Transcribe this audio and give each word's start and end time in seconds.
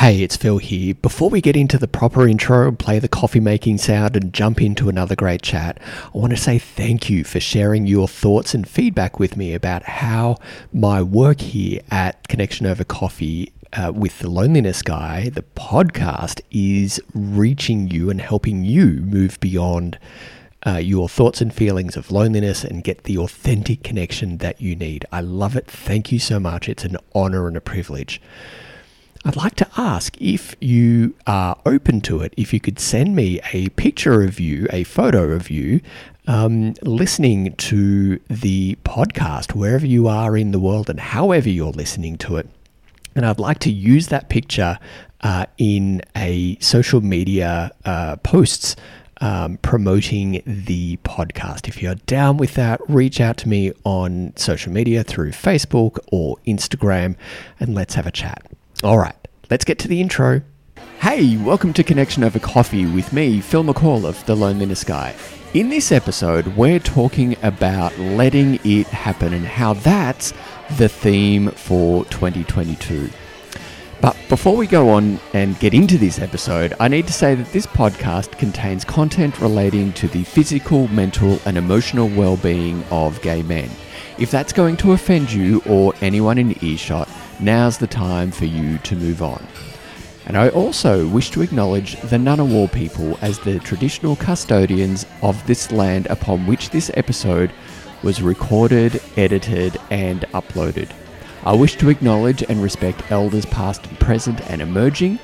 Hey, 0.00 0.22
it's 0.22 0.34
Phil 0.34 0.56
here. 0.56 0.94
Before 0.94 1.28
we 1.28 1.42
get 1.42 1.56
into 1.56 1.76
the 1.76 1.86
proper 1.86 2.26
intro, 2.26 2.68
and 2.68 2.78
play 2.78 2.98
the 3.00 3.06
coffee 3.06 3.38
making 3.38 3.76
sound, 3.76 4.16
and 4.16 4.32
jump 4.32 4.62
into 4.62 4.88
another 4.88 5.14
great 5.14 5.42
chat, 5.42 5.78
I 5.82 6.16
want 6.16 6.30
to 6.30 6.38
say 6.38 6.58
thank 6.58 7.10
you 7.10 7.22
for 7.22 7.38
sharing 7.38 7.86
your 7.86 8.08
thoughts 8.08 8.54
and 8.54 8.66
feedback 8.66 9.18
with 9.18 9.36
me 9.36 9.52
about 9.52 9.82
how 9.82 10.38
my 10.72 11.02
work 11.02 11.42
here 11.42 11.82
at 11.90 12.26
Connection 12.28 12.64
Over 12.64 12.82
Coffee 12.82 13.52
uh, 13.74 13.92
with 13.94 14.20
the 14.20 14.30
Loneliness 14.30 14.80
Guy, 14.80 15.28
the 15.28 15.44
podcast, 15.54 16.40
is 16.50 16.98
reaching 17.12 17.90
you 17.90 18.08
and 18.08 18.22
helping 18.22 18.64
you 18.64 19.02
move 19.02 19.38
beyond. 19.38 19.98
Uh, 20.66 20.76
your 20.76 21.10
thoughts 21.10 21.42
and 21.42 21.54
feelings 21.54 21.96
of 21.96 22.10
loneliness 22.10 22.64
and 22.64 22.84
get 22.84 23.04
the 23.04 23.18
authentic 23.18 23.82
connection 23.82 24.38
that 24.38 24.62
you 24.62 24.76
need. 24.76 25.04
I 25.12 25.20
love 25.20 25.56
it. 25.56 25.66
Thank 25.66 26.10
you 26.10 26.18
so 26.18 26.40
much. 26.40 26.70
It's 26.70 26.84
an 26.84 26.96
honor 27.14 27.48
and 27.48 27.56
a 27.56 27.62
privilege. 27.62 28.20
I'd 29.22 29.36
like 29.36 29.54
to 29.56 29.68
ask 29.76 30.16
if 30.18 30.56
you 30.60 31.14
are 31.26 31.58
open 31.66 32.00
to 32.02 32.22
it, 32.22 32.32
if 32.38 32.54
you 32.54 32.60
could 32.60 32.78
send 32.78 33.14
me 33.14 33.38
a 33.52 33.68
picture 33.70 34.22
of 34.22 34.40
you, 34.40 34.66
a 34.70 34.84
photo 34.84 35.32
of 35.32 35.50
you, 35.50 35.82
um, 36.26 36.72
listening 36.82 37.54
to 37.56 38.18
the 38.28 38.78
podcast, 38.84 39.54
wherever 39.54 39.84
you 39.84 40.08
are 40.08 40.38
in 40.38 40.52
the 40.52 40.58
world 40.58 40.88
and 40.88 40.98
however 40.98 41.50
you're 41.50 41.72
listening 41.72 42.16
to 42.18 42.36
it. 42.36 42.48
And 43.14 43.26
I'd 43.26 43.38
like 43.38 43.58
to 43.60 43.70
use 43.70 44.06
that 44.06 44.30
picture 44.30 44.78
uh, 45.20 45.44
in 45.58 46.00
a 46.16 46.56
social 46.60 47.02
media 47.02 47.72
uh, 47.84 48.16
posts 48.16 48.74
um, 49.20 49.58
promoting 49.58 50.42
the 50.46 50.96
podcast. 50.98 51.68
If 51.68 51.82
you're 51.82 51.96
down 52.06 52.38
with 52.38 52.54
that, 52.54 52.80
reach 52.88 53.20
out 53.20 53.36
to 53.38 53.48
me 53.50 53.72
on 53.84 54.32
social 54.36 54.72
media 54.72 55.04
through 55.04 55.32
Facebook 55.32 55.98
or 56.10 56.38
Instagram 56.46 57.16
and 57.58 57.74
let's 57.74 57.94
have 57.94 58.06
a 58.06 58.10
chat. 58.10 58.50
All 58.82 58.96
right, 58.96 59.14
let's 59.50 59.66
get 59.66 59.78
to 59.80 59.88
the 59.88 60.00
intro. 60.00 60.40
Hey, 61.00 61.36
welcome 61.36 61.74
to 61.74 61.84
Connection 61.84 62.24
Over 62.24 62.38
Coffee 62.38 62.86
with 62.86 63.12
me, 63.12 63.42
Phil 63.42 63.62
McAuliffe 63.62 64.20
of 64.20 64.24
The 64.24 64.34
Loneliness 64.34 64.84
Guy. 64.84 65.14
In 65.52 65.68
this 65.68 65.92
episode, 65.92 66.46
we're 66.56 66.78
talking 66.78 67.36
about 67.42 67.98
letting 67.98 68.58
it 68.64 68.86
happen 68.86 69.34
and 69.34 69.44
how 69.44 69.74
that's 69.74 70.32
the 70.78 70.88
theme 70.88 71.50
for 71.50 72.06
2022. 72.06 73.10
But 74.00 74.16
before 74.30 74.56
we 74.56 74.66
go 74.66 74.88
on 74.88 75.20
and 75.34 75.58
get 75.58 75.74
into 75.74 75.98
this 75.98 76.18
episode, 76.18 76.72
I 76.80 76.88
need 76.88 77.06
to 77.06 77.12
say 77.12 77.34
that 77.34 77.52
this 77.52 77.66
podcast 77.66 78.38
contains 78.38 78.82
content 78.82 79.40
relating 79.40 79.92
to 79.92 80.08
the 80.08 80.24
physical, 80.24 80.88
mental, 80.88 81.38
and 81.44 81.58
emotional 81.58 82.08
well 82.08 82.38
being 82.38 82.82
of 82.90 83.20
gay 83.20 83.42
men. 83.42 83.68
If 84.16 84.30
that's 84.30 84.54
going 84.54 84.78
to 84.78 84.92
offend 84.92 85.30
you 85.30 85.62
or 85.66 85.92
anyone 86.00 86.38
in 86.38 86.64
earshot, 86.64 87.10
now's 87.42 87.78
the 87.78 87.86
time 87.86 88.30
for 88.30 88.44
you 88.44 88.78
to 88.78 88.96
move 88.96 89.22
on. 89.22 89.46
And 90.26 90.36
I 90.36 90.48
also 90.50 91.08
wish 91.08 91.30
to 91.30 91.42
acknowledge 91.42 92.00
the 92.02 92.16
Ngunnawal 92.16 92.70
people 92.72 93.18
as 93.20 93.38
the 93.40 93.58
traditional 93.58 94.16
custodians 94.16 95.04
of 95.22 95.44
this 95.46 95.72
land 95.72 96.06
upon 96.06 96.46
which 96.46 96.70
this 96.70 96.90
episode 96.94 97.52
was 98.02 98.22
recorded, 98.22 99.02
edited, 99.16 99.76
and 99.90 100.22
uploaded. 100.32 100.90
I 101.44 101.54
wish 101.54 101.76
to 101.76 101.88
acknowledge 101.88 102.42
and 102.42 102.62
respect 102.62 103.10
elders 103.10 103.46
past 103.46 103.86
and 103.86 103.98
present 103.98 104.40
and 104.50 104.60
emerging, 104.60 105.18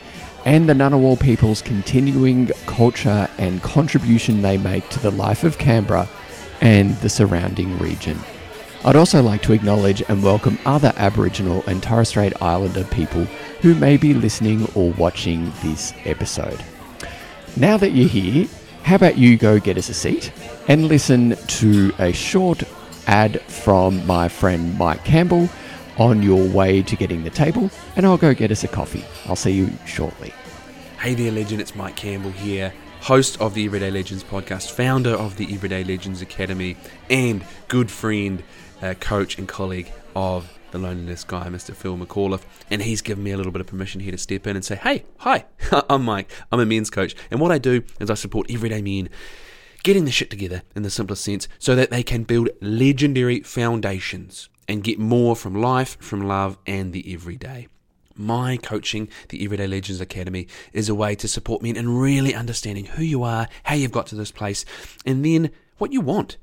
and 0.44 0.68
the 0.68 0.72
Ngunnawal 0.72 1.20
people's 1.20 1.62
continuing 1.62 2.48
culture 2.66 3.28
and 3.38 3.62
contribution 3.62 4.42
they 4.42 4.56
make 4.56 4.88
to 4.90 5.00
the 5.00 5.10
life 5.10 5.44
of 5.44 5.58
Canberra 5.58 6.08
and 6.60 6.96
the 6.96 7.08
surrounding 7.08 7.78
region. 7.78 8.18
I'd 8.86 8.94
also 8.94 9.20
like 9.20 9.42
to 9.42 9.52
acknowledge 9.52 10.00
and 10.08 10.22
welcome 10.22 10.60
other 10.64 10.92
Aboriginal 10.96 11.64
and 11.66 11.82
Torres 11.82 12.10
Strait 12.10 12.40
Islander 12.40 12.84
people 12.84 13.24
who 13.60 13.74
may 13.74 13.96
be 13.96 14.14
listening 14.14 14.68
or 14.76 14.92
watching 14.92 15.52
this 15.60 15.92
episode. 16.04 16.62
Now 17.56 17.78
that 17.78 17.90
you're 17.90 18.08
here, 18.08 18.46
how 18.84 18.94
about 18.94 19.18
you 19.18 19.36
go 19.38 19.58
get 19.58 19.76
us 19.76 19.88
a 19.88 19.94
seat 19.94 20.32
and 20.68 20.86
listen 20.86 21.34
to 21.34 21.92
a 21.98 22.12
short 22.12 22.62
ad 23.08 23.40
from 23.42 24.06
my 24.06 24.28
friend 24.28 24.78
Mike 24.78 25.04
Campbell 25.04 25.48
on 25.98 26.22
your 26.22 26.48
way 26.48 26.80
to 26.82 26.94
getting 26.94 27.24
the 27.24 27.30
table, 27.30 27.68
and 27.96 28.06
I'll 28.06 28.16
go 28.16 28.34
get 28.34 28.52
us 28.52 28.62
a 28.62 28.68
coffee. 28.68 29.04
I'll 29.26 29.34
see 29.34 29.50
you 29.50 29.72
shortly. 29.84 30.32
Hey 31.00 31.14
there, 31.14 31.32
legend. 31.32 31.60
It's 31.60 31.74
Mike 31.74 31.96
Campbell 31.96 32.30
here, 32.30 32.72
host 33.06 33.40
of 33.40 33.54
the 33.54 33.64
Everyday 33.64 33.92
Legends 33.92 34.24
podcast, 34.24 34.72
founder 34.72 35.10
of 35.10 35.36
the 35.36 35.54
Everyday 35.54 35.84
Legends 35.84 36.22
Academy, 36.22 36.76
and 37.08 37.44
good 37.68 37.88
friend, 37.88 38.42
uh, 38.82 38.94
coach, 38.94 39.38
and 39.38 39.46
colleague 39.46 39.92
of 40.16 40.58
the 40.72 40.78
loneliness 40.78 41.22
guy, 41.22 41.46
Mr. 41.46 41.72
Phil 41.72 41.96
McAuliffe. 41.96 42.42
And 42.68 42.82
he's 42.82 43.02
given 43.02 43.22
me 43.22 43.30
a 43.30 43.36
little 43.36 43.52
bit 43.52 43.60
of 43.60 43.68
permission 43.68 44.00
here 44.00 44.10
to 44.10 44.18
step 44.18 44.44
in 44.48 44.56
and 44.56 44.64
say, 44.64 44.74
Hey, 44.74 45.04
hi, 45.18 45.44
I'm 45.88 46.04
Mike. 46.04 46.32
I'm 46.50 46.58
a 46.58 46.66
men's 46.66 46.90
coach. 46.90 47.14
And 47.30 47.38
what 47.38 47.52
I 47.52 47.58
do 47.58 47.84
is 48.00 48.10
I 48.10 48.14
support 48.14 48.50
everyday 48.50 48.82
men 48.82 49.08
getting 49.84 50.04
the 50.04 50.10
shit 50.10 50.28
together 50.28 50.62
in 50.74 50.82
the 50.82 50.90
simplest 50.90 51.22
sense 51.22 51.46
so 51.60 51.76
that 51.76 51.90
they 51.90 52.02
can 52.02 52.24
build 52.24 52.48
legendary 52.60 53.38
foundations 53.42 54.48
and 54.66 54.82
get 54.82 54.98
more 54.98 55.36
from 55.36 55.54
life, 55.54 55.96
from 56.00 56.26
love, 56.26 56.58
and 56.66 56.92
the 56.92 57.14
everyday. 57.14 57.68
My 58.16 58.56
coaching, 58.56 59.08
the 59.28 59.44
Everyday 59.44 59.66
Legends 59.66 60.00
Academy, 60.00 60.48
is 60.72 60.88
a 60.88 60.94
way 60.94 61.14
to 61.16 61.28
support 61.28 61.62
men 61.62 61.76
in 61.76 61.96
really 61.96 62.34
understanding 62.34 62.86
who 62.86 63.02
you 63.02 63.22
are, 63.22 63.46
how 63.64 63.74
you've 63.74 63.92
got 63.92 64.06
to 64.08 64.14
this 64.14 64.32
place, 64.32 64.64
and 65.04 65.24
then 65.24 65.50
what 65.78 65.92
you 65.92 66.00
want. 66.00 66.38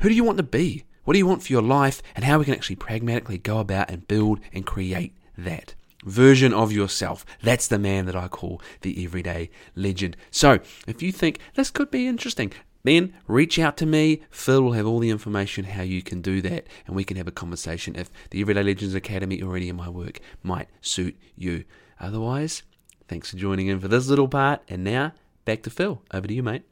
Who 0.00 0.08
do 0.08 0.14
you 0.14 0.24
want 0.24 0.38
to 0.38 0.42
be? 0.42 0.84
What 1.04 1.12
do 1.12 1.18
you 1.18 1.26
want 1.26 1.42
for 1.42 1.52
your 1.52 1.62
life, 1.62 2.02
and 2.16 2.24
how 2.24 2.38
we 2.38 2.44
can 2.44 2.54
actually 2.54 2.76
pragmatically 2.76 3.38
go 3.38 3.58
about 3.58 3.90
and 3.90 4.08
build 4.08 4.40
and 4.52 4.64
create 4.64 5.14
that 5.36 5.74
version 6.04 6.52
of 6.52 6.72
yourself. 6.72 7.24
That's 7.42 7.68
the 7.68 7.78
man 7.78 8.06
that 8.06 8.16
I 8.16 8.28
call 8.28 8.60
the 8.80 9.04
everyday 9.04 9.50
legend. 9.74 10.16
So, 10.30 10.60
if 10.86 11.02
you 11.02 11.12
think 11.12 11.38
this 11.54 11.70
could 11.70 11.90
be 11.90 12.06
interesting, 12.06 12.52
then 12.84 13.14
reach 13.26 13.58
out 13.58 13.76
to 13.78 13.86
me. 13.86 14.22
Phil 14.30 14.62
will 14.62 14.72
have 14.72 14.86
all 14.86 14.98
the 14.98 15.10
information 15.10 15.64
how 15.64 15.82
you 15.82 16.02
can 16.02 16.20
do 16.20 16.40
that, 16.42 16.66
and 16.86 16.96
we 16.96 17.04
can 17.04 17.16
have 17.16 17.28
a 17.28 17.32
conversation 17.32 17.96
if 17.96 18.10
the 18.30 18.40
Everyday 18.40 18.62
Legends 18.62 18.94
Academy 18.94 19.40
or 19.40 19.56
any 19.56 19.68
of 19.68 19.76
my 19.76 19.88
work 19.88 20.20
might 20.42 20.68
suit 20.80 21.16
you. 21.36 21.64
Otherwise, 22.00 22.62
thanks 23.08 23.30
for 23.30 23.36
joining 23.36 23.68
in 23.68 23.78
for 23.78 23.88
this 23.88 24.08
little 24.08 24.28
part, 24.28 24.62
and 24.68 24.82
now 24.82 25.12
back 25.44 25.62
to 25.62 25.70
Phil. 25.70 26.02
Over 26.12 26.26
to 26.26 26.34
you, 26.34 26.42
mate. 26.42 26.62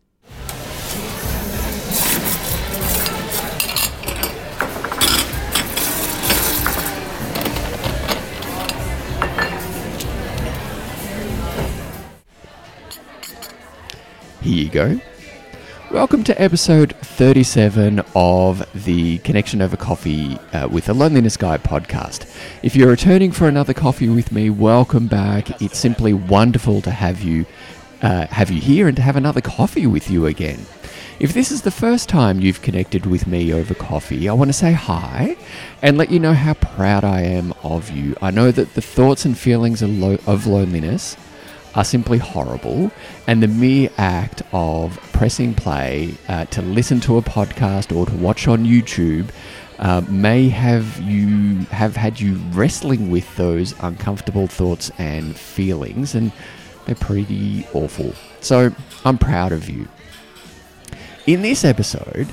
Here 14.43 14.65
you 14.65 14.71
go. 14.71 15.01
Welcome 15.91 16.23
to 16.25 16.41
episode 16.41 16.95
37 16.99 18.01
of 18.15 18.65
the 18.85 19.19
Connection 19.19 19.61
Over 19.61 19.77
Coffee 19.77 20.39
uh, 20.53 20.69
with 20.69 20.85
the 20.85 20.95
Loneliness 20.95 21.37
Guy 21.37 21.59
podcast. 21.59 22.33
If 22.63 22.77
you're 22.77 22.89
returning 22.91 23.33
for 23.33 23.49
another 23.49 23.75
coffee 23.75 24.09
with 24.09 24.31
me, 24.31 24.51
welcome 24.51 25.09
back. 25.09 25.61
It's 25.61 25.81
simply 25.81 26.13
wonderful 26.13 26.81
to 26.83 26.93
have 26.93 27.23
you 27.23 27.45
uh, 28.03 28.29
have 28.29 28.53
you 28.53 28.61
here 28.61 28.87
and 28.87 28.97
to 28.99 29.03
have 29.03 29.17
another 29.17 29.41
coffee 29.41 29.89
with 29.89 30.09
you 30.09 30.27
again. 30.27 30.61
If 31.19 31.35
this 31.35 31.51
is 31.51 31.63
the 31.63 31.73
first 31.73 32.09
time 32.09 32.39
you've 32.39 32.63
connected 32.63 33.05
with 33.05 33.27
me 33.27 33.53
over 33.53 33.75
coffee, 33.75 34.29
I 34.29 34.33
want 34.33 34.49
to 34.49 34.55
say 34.55 34.73
hi 34.73 35.37
and 35.83 35.99
let 35.99 36.11
you 36.13 36.21
know 36.21 36.35
how 36.35 36.55
proud 36.55 37.03
I 37.03 37.23
am 37.23 37.53
of 37.65 37.91
you. 37.91 38.15
I 38.23 38.31
know 38.31 38.53
that 38.53 38.75
the 38.75 38.81
thoughts 38.81 39.25
and 39.25 39.37
feelings 39.37 39.83
of, 39.83 39.91
lo- 39.91 40.19
of 40.25 40.47
loneliness 40.47 41.17
are 41.75 41.85
simply 41.85 42.19
horrible, 42.19 42.91
and 43.27 43.43
the 43.43 43.49
mere 43.49 43.91
act 43.99 44.43
of 44.53 44.99
pressing 45.13 45.55
play 45.55 46.15
uh, 46.29 46.45
to 46.47 46.63
listen 46.63 47.01
to 47.01 47.17
a 47.17 47.23
podcast 47.23 47.95
or 47.97 48.07
to 48.07 48.15
watch 48.17 48.49
on 48.49 48.65
YouTube 48.65 49.31
uh, 49.81 50.03
may 50.09 50.49
have 50.49 51.01
you 51.01 51.65
have 51.71 51.97
had 51.97 52.21
you 52.21 52.35
wrestling 52.53 53.11
with 53.11 53.35
those 53.37 53.75
uncomfortable 53.81 54.47
thoughts 54.47 54.91
and 54.99 55.37
feelings, 55.37 56.15
and 56.15 56.33
they're 56.85 56.95
pretty 56.95 57.67
awful. 57.73 58.13
So 58.41 58.75
I'm 59.05 59.17
proud 59.17 59.53
of 59.53 59.71
you. 59.71 59.89
In 61.27 61.43
this 61.43 61.65
episode, 61.65 62.33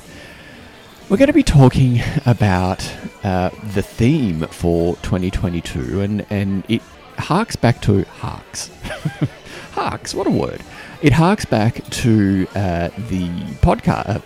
we're 1.08 1.16
going 1.16 1.28
to 1.28 1.32
be 1.32 1.42
talking 1.42 2.00
about 2.26 2.86
uh, 3.24 3.50
the 3.72 3.82
theme 3.82 4.46
for 4.48 4.96
2022, 4.96 6.02
and 6.02 6.26
and 6.28 6.64
it 6.68 6.82
harks 7.18 7.56
back 7.56 7.80
to 7.82 8.04
harks. 8.04 8.70
harks, 9.72 10.14
what 10.14 10.26
a 10.26 10.30
word. 10.30 10.62
It 11.02 11.12
harks 11.12 11.44
back 11.44 11.84
to 11.90 12.46
uh, 12.54 12.88
the 13.08 13.28
podcast 13.60 14.16
uh, 14.16 14.20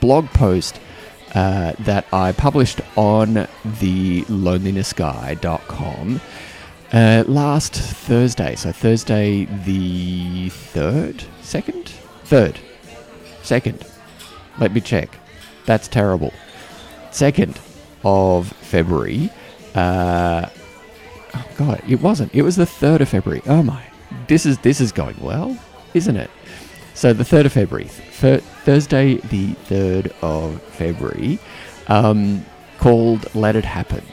blog 0.00 0.26
post 0.28 0.80
uh, 1.34 1.72
that 1.80 2.06
I 2.12 2.32
published 2.32 2.80
on 2.96 3.48
the 3.80 4.22
lonelinessguy.com 4.22 6.20
uh, 6.92 7.24
last 7.26 7.74
Thursday. 7.74 8.54
So, 8.56 8.72
Thursday 8.72 9.44
the 9.64 10.48
3rd? 10.50 11.24
2nd? 11.42 11.92
3rd. 12.24 12.56
2nd. 13.42 13.90
Let 14.58 14.72
me 14.72 14.80
check. 14.80 15.16
That's 15.66 15.88
terrible. 15.88 16.32
2nd 17.10 17.56
of 18.04 18.48
February. 18.48 19.30
Uh, 19.74 20.48
oh 21.34 21.46
God, 21.56 21.82
it 21.88 22.00
wasn't. 22.00 22.34
It 22.34 22.42
was 22.42 22.56
the 22.56 22.64
3rd 22.64 23.00
of 23.00 23.08
February. 23.08 23.42
Oh 23.46 23.62
my. 23.62 23.82
This 24.26 24.46
is, 24.46 24.58
this 24.58 24.80
is 24.80 24.92
going 24.92 25.16
well, 25.20 25.56
isn't 25.94 26.16
it? 26.16 26.30
So 26.94 27.12
the 27.12 27.24
3rd 27.24 27.46
of 27.46 27.52
February, 27.52 27.88
th- 28.20 28.42
Thursday, 28.42 29.14
the 29.14 29.54
3rd 29.68 30.12
of 30.22 30.60
February, 30.62 31.38
um, 31.88 32.44
called 32.78 33.32
Let 33.34 33.56
It 33.56 33.64
Happen. 33.64 34.04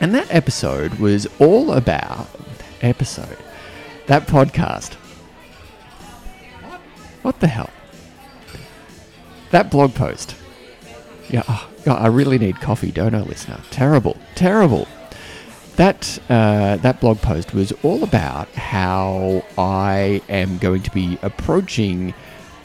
And 0.00 0.14
that 0.14 0.32
episode 0.34 0.94
was 0.94 1.26
all 1.38 1.72
about 1.72 2.28
episode. 2.80 3.36
That 4.06 4.26
podcast. 4.26 4.94
What 7.22 7.40
the 7.40 7.48
hell? 7.48 7.70
That 9.50 9.70
blog 9.70 9.94
post. 9.94 10.36
Yeah, 11.28 11.42
oh, 11.48 11.68
God, 11.84 12.00
I 12.02 12.06
really 12.08 12.38
need 12.38 12.60
coffee, 12.60 12.90
don't 12.90 13.14
I, 13.14 13.20
listener? 13.20 13.60
Terrible, 13.70 14.16
terrible. 14.34 14.88
That 15.80 16.18
uh, 16.28 16.76
that 16.76 17.00
blog 17.00 17.22
post 17.22 17.54
was 17.54 17.72
all 17.82 18.04
about 18.04 18.50
how 18.50 19.42
I 19.56 20.20
am 20.28 20.58
going 20.58 20.82
to 20.82 20.90
be 20.90 21.18
approaching 21.22 22.12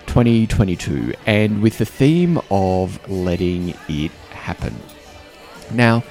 2022, 0.07 1.13
and 1.25 1.61
with 1.61 1.77
the 1.77 1.85
theme 1.85 2.41
of 2.51 2.99
letting 3.09 3.73
it 3.87 4.11
happen. 4.31 4.75
Now, 5.71 6.03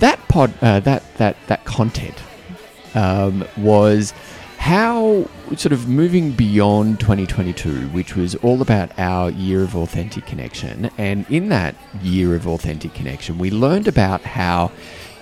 that 0.00 0.18
pod, 0.28 0.52
uh, 0.60 0.80
that 0.80 1.02
that 1.16 1.38
that 1.46 1.64
content 1.64 2.22
um, 2.94 3.42
was 3.56 4.12
how 4.58 5.26
sort 5.56 5.72
of 5.72 5.88
moving 5.88 6.32
beyond 6.32 7.00
2022, 7.00 7.88
which 7.88 8.16
was 8.16 8.34
all 8.34 8.60
about 8.60 8.90
our 8.98 9.30
year 9.30 9.62
of 9.62 9.74
authentic 9.76 10.26
connection, 10.26 10.90
and 10.98 11.24
in 11.30 11.48
that 11.48 11.74
year 12.02 12.34
of 12.34 12.46
authentic 12.46 12.92
connection, 12.92 13.38
we 13.38 13.50
learned 13.50 13.88
about 13.88 14.20
how 14.20 14.70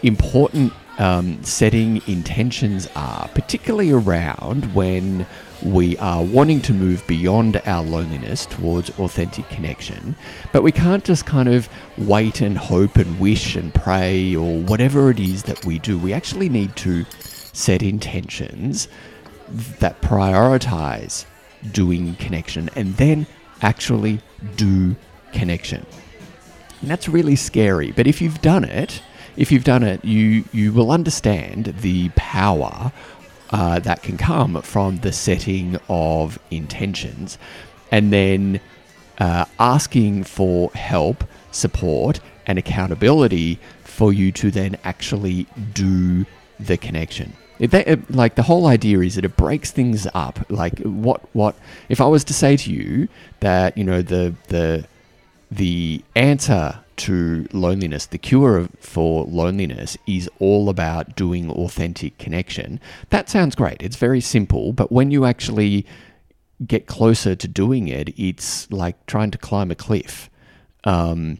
important 0.03 0.73
um, 0.99 1.43
setting 1.45 2.03
intentions 2.09 2.89
are, 2.95 3.29
particularly 3.29 3.91
around 3.93 4.75
when 4.75 5.27
we 5.63 5.97
are 5.99 6.23
wanting 6.23 6.61
to 6.63 6.73
move 6.73 7.05
beyond 7.07 7.61
our 7.67 7.83
loneliness 7.83 8.47
towards 8.47 8.91
authentic 8.99 9.49
connection, 9.49 10.15
but 10.53 10.63
we 10.63 10.73
can't 10.73 11.05
just 11.05 11.27
kind 11.27 11.49
of 11.49 11.69
wait 11.97 12.41
and 12.41 12.57
hope 12.57 12.97
and 12.97 13.19
wish 13.19 13.57
and 13.57 13.75
pray 13.75 14.35
or 14.35 14.61
whatever 14.61 15.11
it 15.11 15.19
is 15.19 15.45
that 15.45 15.65
we 15.65 15.79
do. 15.79 15.99
We 15.99 16.13
actually 16.13 16.49
need 16.49 16.75
to 16.77 17.05
set 17.53 17.83
intentions 17.83 18.89
that 19.81 20.01
prioritize 20.01 21.25
doing 21.73 22.15
connection 22.17 22.71
and 22.77 22.95
then 22.97 23.27
actually 23.63 24.21
do 24.57 24.95
connection. 25.33 25.85
And 26.81 26.91
that's 26.91 27.09
really 27.09 27.35
scary, 27.35 27.91
but 27.91 28.07
if 28.07 28.21
you've 28.21 28.41
done 28.41 28.65
it, 28.65 29.03
if 29.39 29.53
you've 29.53 29.65
done 29.65 29.85
it, 29.85 30.05
you 30.05 30.45
you 30.53 30.73
will 30.73 30.91
understand 30.91 31.67
the 31.81 32.11
power 32.17 32.93
uh, 33.51 33.79
that 33.79 34.03
can 34.03 34.19
come 34.19 34.61
from 34.63 34.99
the 34.99 35.13
setting 35.13 35.79
of 35.89 36.39
intentions, 36.51 37.39
and 37.93 38.13
then 38.13 38.61
uh, 39.19 39.45
asking 39.59 40.25
for 40.25 40.71
help, 40.73 41.25
support, 41.53 42.21
and 42.47 42.59
accountability 42.59 43.61
for 43.85 44.13
you 44.13 44.33
to 44.33 44.51
then 44.51 44.77
actually 44.83 45.47
do 45.73 46.27
the 46.59 46.77
connection. 46.77 47.33
It, 47.61 47.73
it, 47.75 48.11
like 48.11 48.35
the 48.35 48.43
whole 48.43 48.67
idea 48.67 49.01
is 49.01 49.15
that 49.15 49.25
it 49.25 49.37
breaks 49.37 49.71
things 49.71 50.07
up. 50.15 50.45
Like 50.51 50.81
what 50.81 51.23
what 51.33 51.55
if 51.89 52.01
I 52.01 52.07
was 52.07 52.25
to 52.25 52.35
say 52.35 52.57
to 52.57 52.73
you 52.73 53.09
that 53.39 53.79
you 53.79 53.85
know 53.85 54.03
the 54.03 54.35
the 54.49 54.85
the 55.49 56.03
answer 56.17 56.81
to 56.99 57.49
loneliness, 57.53 58.07
the 58.07 58.19
cure 58.19 58.69
for 58.81 59.25
loneliness 59.25 59.97
is 60.07 60.29
all 60.39 60.69
about 60.69 61.17
doing 61.17 61.51
authentic 61.51 62.19
connection. 62.19 62.81
That 63.11 63.29
sounds 63.29 63.55
great. 63.55 63.81
It's 63.81 63.97
very 63.97 64.21
simple, 64.21 64.73
but 64.73 64.93
when 64.93 65.11
you 65.11 65.25
actually 65.25 65.87
get 66.67 66.87
closer 66.87 67.35
to 67.37 67.49
doing 67.49 67.89
it, 67.89 68.19
it's 68.19 68.71
like 68.71 69.07
trying 69.07 69.31
to 69.31 69.39
climb 69.39 69.71
a 69.71 69.75
cliff. 69.75 70.29
Um, 70.85 71.39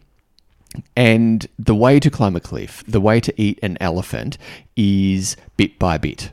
and 0.95 1.47
the 1.57 1.75
way 1.75 1.99
to 1.99 2.09
climb 2.09 2.35
a 2.35 2.39
cliff, 2.39 2.83
the 2.87 3.01
way 3.01 3.19
to 3.19 3.33
eat 3.41 3.59
an 3.61 3.77
elephant 3.81 4.37
is 4.75 5.35
bit 5.57 5.79
by 5.79 5.97
bit. 5.97 6.31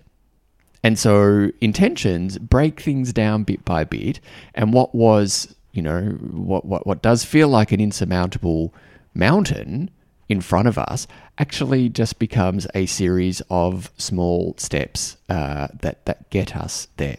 And 0.82 0.98
so 0.98 1.50
intentions 1.60 2.38
break 2.38 2.80
things 2.80 3.12
down 3.12 3.42
bit 3.42 3.64
by 3.64 3.84
bit. 3.84 4.20
And 4.54 4.72
what 4.72 4.94
was, 4.94 5.54
you 5.72 5.82
know, 5.82 6.02
what, 6.02 6.64
what, 6.64 6.86
what 6.86 7.02
does 7.02 7.24
feel 7.24 7.48
like 7.48 7.72
an 7.72 7.80
insurmountable 7.80 8.72
mountain 9.16 9.90
in 10.28 10.40
front 10.40 10.68
of 10.68 10.78
us 10.78 11.06
actually 11.38 11.88
just 11.88 12.18
becomes 12.18 12.66
a 12.74 12.86
series 12.86 13.40
of 13.50 13.90
small 13.96 14.54
steps 14.58 15.16
uh, 15.28 15.68
that, 15.80 16.04
that 16.06 16.28
get 16.30 16.56
us 16.56 16.88
there. 16.96 17.16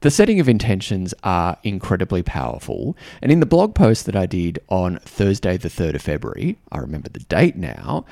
The 0.00 0.10
setting 0.10 0.38
of 0.38 0.48
intentions 0.48 1.14
are 1.22 1.56
incredibly 1.62 2.22
powerful. 2.22 2.96
And 3.22 3.32
in 3.32 3.40
the 3.40 3.46
blog 3.46 3.74
post 3.74 4.04
that 4.06 4.14
I 4.14 4.26
did 4.26 4.58
on 4.68 4.98
Thursday, 4.98 5.56
the 5.56 5.70
3rd 5.70 5.94
of 5.94 6.02
February, 6.02 6.58
I 6.70 6.78
remember 6.78 7.08
the 7.08 7.20
date 7.20 7.56
now, 7.56 8.04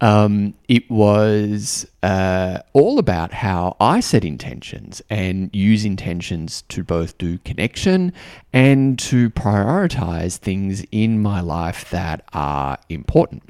um, 0.00 0.54
it 0.66 0.90
was 0.90 1.86
uh, 2.02 2.60
all 2.72 2.98
about 2.98 3.32
how 3.32 3.76
I 3.80 4.00
set 4.00 4.24
intentions 4.24 5.02
and 5.10 5.54
use 5.54 5.84
intentions 5.84 6.62
to 6.68 6.82
both 6.82 7.18
do 7.18 7.38
connection 7.38 8.12
and 8.52 8.98
to 9.00 9.28
prioritize 9.30 10.38
things 10.38 10.84
in 10.90 11.20
my 11.20 11.40
life 11.40 11.90
that 11.90 12.24
are 12.32 12.78
important. 12.88 13.42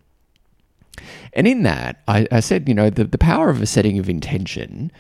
And 1.33 1.47
in 1.47 1.63
that, 1.63 2.03
I, 2.09 2.27
I 2.33 2.41
said, 2.41 2.69
you 2.69 2.75
know, 2.75 2.91
the, 2.91 3.05
the 3.05 3.19
power 3.19 3.49
of 3.49 3.63
a 3.63 3.67
setting 3.67 3.99
of 3.99 4.09
intention 4.09 4.91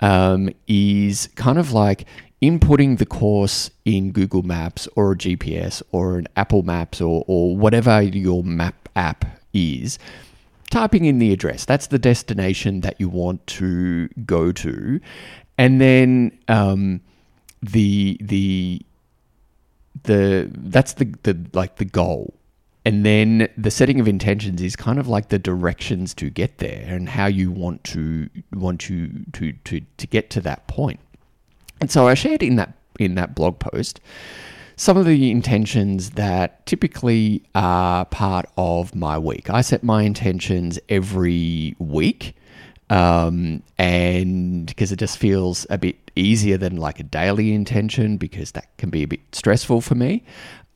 um, 0.00 0.50
is 0.66 1.28
kind 1.36 1.58
of 1.58 1.72
like 1.72 2.04
inputting 2.42 2.98
the 2.98 3.06
course 3.06 3.70
in 3.84 4.12
Google 4.12 4.42
Maps 4.42 4.86
or 4.94 5.12
a 5.12 5.16
GPS 5.16 5.82
or 5.90 6.18
an 6.18 6.28
Apple 6.36 6.62
Maps 6.62 7.00
or, 7.00 7.24
or 7.26 7.56
whatever 7.56 8.02
your 8.02 8.44
map 8.44 8.88
app 8.94 9.24
is 9.52 9.98
typing 10.70 11.04
in 11.04 11.18
the 11.18 11.32
address. 11.32 11.64
That's 11.64 11.88
the 11.88 11.98
destination 11.98 12.80
that 12.82 13.00
you 13.00 13.08
want 13.08 13.46
to 13.48 14.08
go 14.26 14.52
to, 14.52 15.00
and 15.56 15.80
then 15.80 16.38
um, 16.48 17.00
the 17.62 18.18
the 18.20 18.82
the 20.04 20.50
that's 20.52 20.94
the 20.94 21.06
the 21.22 21.36
like 21.52 21.76
the 21.76 21.84
goal. 21.84 22.34
And 22.84 23.04
then 23.04 23.48
the 23.58 23.70
setting 23.70 24.00
of 24.00 24.08
intentions 24.08 24.62
is 24.62 24.74
kind 24.74 24.98
of 24.98 25.06
like 25.08 25.28
the 25.28 25.38
directions 25.38 26.14
to 26.14 26.30
get 26.30 26.56
there 26.56 26.86
and 26.88 27.06
how 27.06 27.26
you 27.26 27.50
want 27.50 27.84
to 27.84 28.30
want 28.54 28.80
to 28.82 29.24
to 29.32 29.52
to, 29.52 29.80
to 29.98 30.06
get 30.06 30.30
to 30.30 30.40
that 30.42 30.66
point. 30.68 31.00
And 31.80 31.90
so 31.90 32.08
I 32.08 32.14
shared 32.14 32.42
in 32.42 32.56
that 32.56 32.74
in 32.98 33.14
that 33.16 33.34
blog 33.34 33.58
post 33.58 34.00
some 34.78 34.96
of 34.96 35.04
the 35.06 35.32
intentions 35.32 36.10
that 36.10 36.64
typically 36.64 37.42
are 37.52 38.04
part 38.04 38.46
of 38.56 38.94
my 38.94 39.18
week. 39.18 39.50
I 39.50 39.60
set 39.60 39.82
my 39.82 40.04
intentions 40.04 40.78
every 40.88 41.74
week. 41.80 42.36
Um, 42.88 43.64
and 43.76 44.66
because 44.66 44.92
it 44.92 45.00
just 45.00 45.18
feels 45.18 45.66
a 45.68 45.76
bit 45.78 46.12
easier 46.14 46.56
than 46.56 46.76
like 46.76 47.00
a 47.00 47.02
daily 47.02 47.52
intention 47.52 48.18
because 48.18 48.52
that 48.52 48.74
can 48.78 48.88
be 48.88 49.02
a 49.02 49.08
bit 49.08 49.20
stressful 49.32 49.80
for 49.80 49.96
me. 49.96 50.22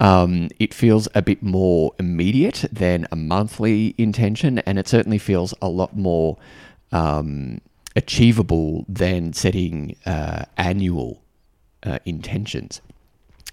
Um, 0.01 0.49
it 0.59 0.75
feels 0.75 1.07
a 1.15 1.23
bit 1.23 1.41
more 1.41 1.93
immediate 2.01 2.65
than 2.73 3.07
a 3.13 3.17
monthly 3.17 3.95
intention, 3.99 4.59
and 4.61 4.81
it 4.81 4.89
certainly 4.89 5.19
feels 5.19 5.55
a 5.63 5.69
lot 5.69 5.97
more 5.97 6.39
um, 6.91 7.61
achievable 7.95 8.85
than 8.89 9.33
setting 9.33 9.95
uh, 10.05 10.45
annual 10.57 11.23
uh, 11.85 12.01
intentions. 12.05 12.81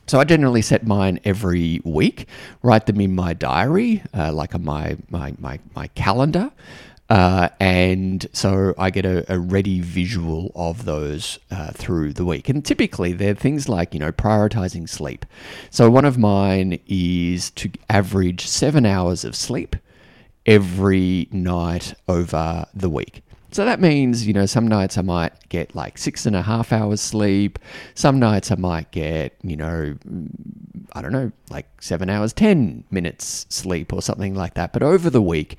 So 0.08 0.20
I 0.20 0.24
generally 0.24 0.64
set 0.64 0.88
mine 0.88 1.20
every 1.24 1.82
week, 1.84 2.28
write 2.64 2.88
them 2.88 3.00
in 3.00 3.14
my 3.14 3.34
diary, 3.34 4.02
uh, 4.12 4.34
like 4.34 4.56
on 4.56 4.64
my, 4.64 4.98
my, 5.10 5.36
my, 5.38 5.60
my 5.76 5.88
calendar. 5.90 6.52
Uh, 7.10 7.50
and 7.60 8.28
so 8.34 8.74
I 8.78 8.92
get 8.92 9.06
a, 9.06 9.32
a, 9.32 9.40
ready 9.40 9.82
visual 9.82 10.52
of 10.54 10.86
those 10.86 11.40
uh, 11.50 11.72
through 11.72 12.14
the 12.14 12.24
week. 12.24 12.50
And 12.50 12.64
typically 12.64 13.14
they're 13.14 13.34
things 13.34 13.68
like, 13.68 13.96
you 13.96 14.00
know, 14.00 14.12
prioritizing 14.12 14.88
sleep. 14.88 15.26
So 15.72 15.90
one 15.90 16.06
of 16.06 16.20
mine 16.20 16.80
is 16.88 17.50
to 17.52 17.72
average 17.90 18.46
seven 18.46 18.86
hours 18.86 19.26
of 19.26 19.36
sleep 19.36 19.76
every 20.46 21.28
night 21.32 21.96
over 22.08 22.66
the 22.76 22.90
week. 22.90 23.24
So 23.52 23.66
that 23.66 23.80
means, 23.80 24.28
you 24.28 24.34
know, 24.34 24.46
some 24.46 24.68
nights 24.68 24.98
I 24.98 25.02
might 25.02 25.50
get 25.50 25.74
like 25.74 25.98
six 25.98 26.26
and 26.26 26.36
a 26.36 26.42
half 26.44 26.72
hours 26.72 27.02
sleep. 27.02 27.58
Some 27.96 28.20
nights 28.20 28.52
I 28.52 28.56
might 28.56 28.92
get, 28.92 29.36
you 29.42 29.56
know, 29.56 29.96
I 30.94 31.02
don't 31.02 31.12
know, 31.12 31.32
like 31.50 31.68
seven 31.82 32.10
hours, 32.10 32.32
10 32.34 32.84
minutes 32.92 33.48
sleep 33.50 33.92
or 33.92 34.02
something 34.02 34.36
like 34.36 34.54
that. 34.54 34.72
But 34.72 34.84
over 34.84 35.10
the 35.10 35.22
week, 35.22 35.58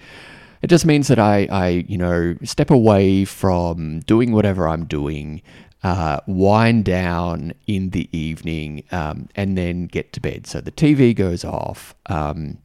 it 0.62 0.68
just 0.68 0.86
means 0.86 1.08
that 1.08 1.18
I, 1.18 1.48
I 1.50 1.68
you 1.88 1.98
know, 1.98 2.36
step 2.44 2.70
away 2.70 3.24
from 3.24 4.00
doing 4.00 4.32
whatever 4.32 4.68
I'm 4.68 4.84
doing, 4.84 5.42
uh, 5.82 6.20
wind 6.26 6.84
down 6.84 7.54
in 7.66 7.90
the 7.90 8.08
evening, 8.16 8.84
um, 8.92 9.28
and 9.34 9.58
then 9.58 9.86
get 9.86 10.12
to 10.12 10.20
bed. 10.20 10.46
So 10.46 10.60
the 10.60 10.72
TV 10.72 11.14
goes 11.14 11.44
off. 11.44 11.94
Um, 12.06 12.58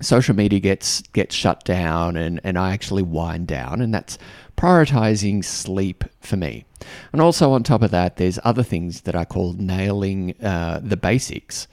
social 0.00 0.34
media 0.34 0.60
gets 0.60 1.02
gets 1.12 1.34
shut 1.34 1.64
down 1.64 2.16
and, 2.16 2.40
and 2.44 2.58
I 2.58 2.72
actually 2.72 3.02
wind 3.02 3.46
down 3.46 3.80
and 3.80 3.94
that's 3.94 4.18
prioritizing 4.56 5.44
sleep 5.44 6.04
for 6.20 6.36
me. 6.36 6.64
And 7.12 7.20
also 7.20 7.52
on 7.52 7.62
top 7.62 7.82
of 7.82 7.90
that, 7.90 8.16
there's 8.16 8.38
other 8.44 8.62
things 8.62 9.02
that 9.02 9.14
I 9.14 9.24
call 9.24 9.52
nailing 9.54 10.34
uh, 10.42 10.80
the 10.82 10.96
basics, 10.96 11.66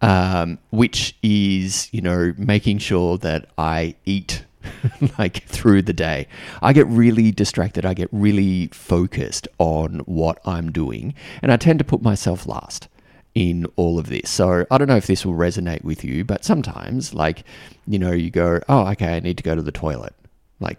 um, 0.00 0.58
which 0.70 1.16
is 1.22 1.88
you 1.92 2.00
know 2.00 2.34
making 2.36 2.78
sure 2.78 3.18
that 3.18 3.48
I 3.56 3.94
eat 4.04 4.44
like 5.18 5.44
through 5.44 5.82
the 5.82 5.92
day. 5.92 6.28
I 6.60 6.72
get 6.72 6.86
really 6.86 7.30
distracted. 7.30 7.84
I 7.84 7.94
get 7.94 8.08
really 8.12 8.68
focused 8.68 9.48
on 9.58 10.00
what 10.00 10.38
I'm 10.44 10.70
doing, 10.70 11.14
and 11.40 11.52
I 11.52 11.56
tend 11.56 11.78
to 11.78 11.84
put 11.84 12.02
myself 12.02 12.46
last 12.46 12.88
in 13.34 13.66
all 13.76 13.98
of 13.98 14.08
this. 14.08 14.30
So 14.30 14.66
I 14.70 14.78
don't 14.78 14.88
know 14.88 14.96
if 14.96 15.06
this 15.06 15.24
will 15.24 15.34
resonate 15.34 15.84
with 15.84 16.04
you, 16.04 16.24
but 16.24 16.44
sometimes, 16.44 17.14
like, 17.14 17.44
you 17.86 17.98
know, 17.98 18.12
you 18.12 18.30
go, 18.30 18.60
oh, 18.68 18.86
okay, 18.88 19.16
I 19.16 19.20
need 19.20 19.38
to 19.38 19.42
go 19.42 19.54
to 19.54 19.62
the 19.62 19.72
toilet. 19.72 20.14
Like, 20.60 20.78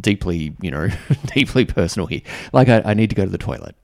deeply, 0.00 0.54
you 0.60 0.70
know, 0.70 0.88
deeply 1.34 1.64
personal 1.64 2.06
here. 2.06 2.22
Like, 2.52 2.68
I, 2.68 2.82
I 2.84 2.94
need 2.94 3.10
to 3.10 3.16
go 3.16 3.24
to 3.24 3.30
the 3.30 3.38
toilet. 3.38 3.74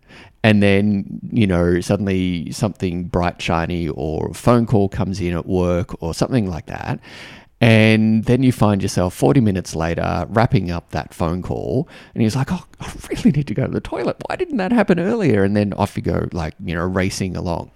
And 0.42 0.62
then, 0.62 1.20
you 1.32 1.46
know, 1.46 1.80
suddenly 1.80 2.52
something 2.52 3.04
bright, 3.04 3.42
shiny, 3.42 3.88
or 3.88 4.28
a 4.30 4.34
phone 4.34 4.66
call 4.66 4.88
comes 4.88 5.20
in 5.20 5.34
at 5.34 5.46
work 5.46 6.00
or 6.00 6.14
something 6.14 6.48
like 6.48 6.66
that. 6.66 7.00
And 7.60 8.24
then 8.24 8.42
you 8.42 8.52
find 8.52 8.82
yourself 8.82 9.14
40 9.14 9.40
minutes 9.40 9.74
later 9.74 10.26
wrapping 10.28 10.70
up 10.70 10.90
that 10.90 11.14
phone 11.14 11.40
call, 11.42 11.88
and 12.14 12.22
he's 12.22 12.36
like, 12.36 12.52
Oh, 12.52 12.64
I 12.80 12.92
really 13.08 13.32
need 13.32 13.46
to 13.46 13.54
go 13.54 13.66
to 13.66 13.72
the 13.72 13.80
toilet. 13.80 14.16
Why 14.28 14.36
didn't 14.36 14.58
that 14.58 14.72
happen 14.72 15.00
earlier? 15.00 15.42
And 15.42 15.56
then 15.56 15.72
off 15.72 15.96
you 15.96 16.02
go, 16.02 16.28
like, 16.32 16.54
you 16.62 16.74
know, 16.74 16.84
racing 16.84 17.34
along. 17.34 17.70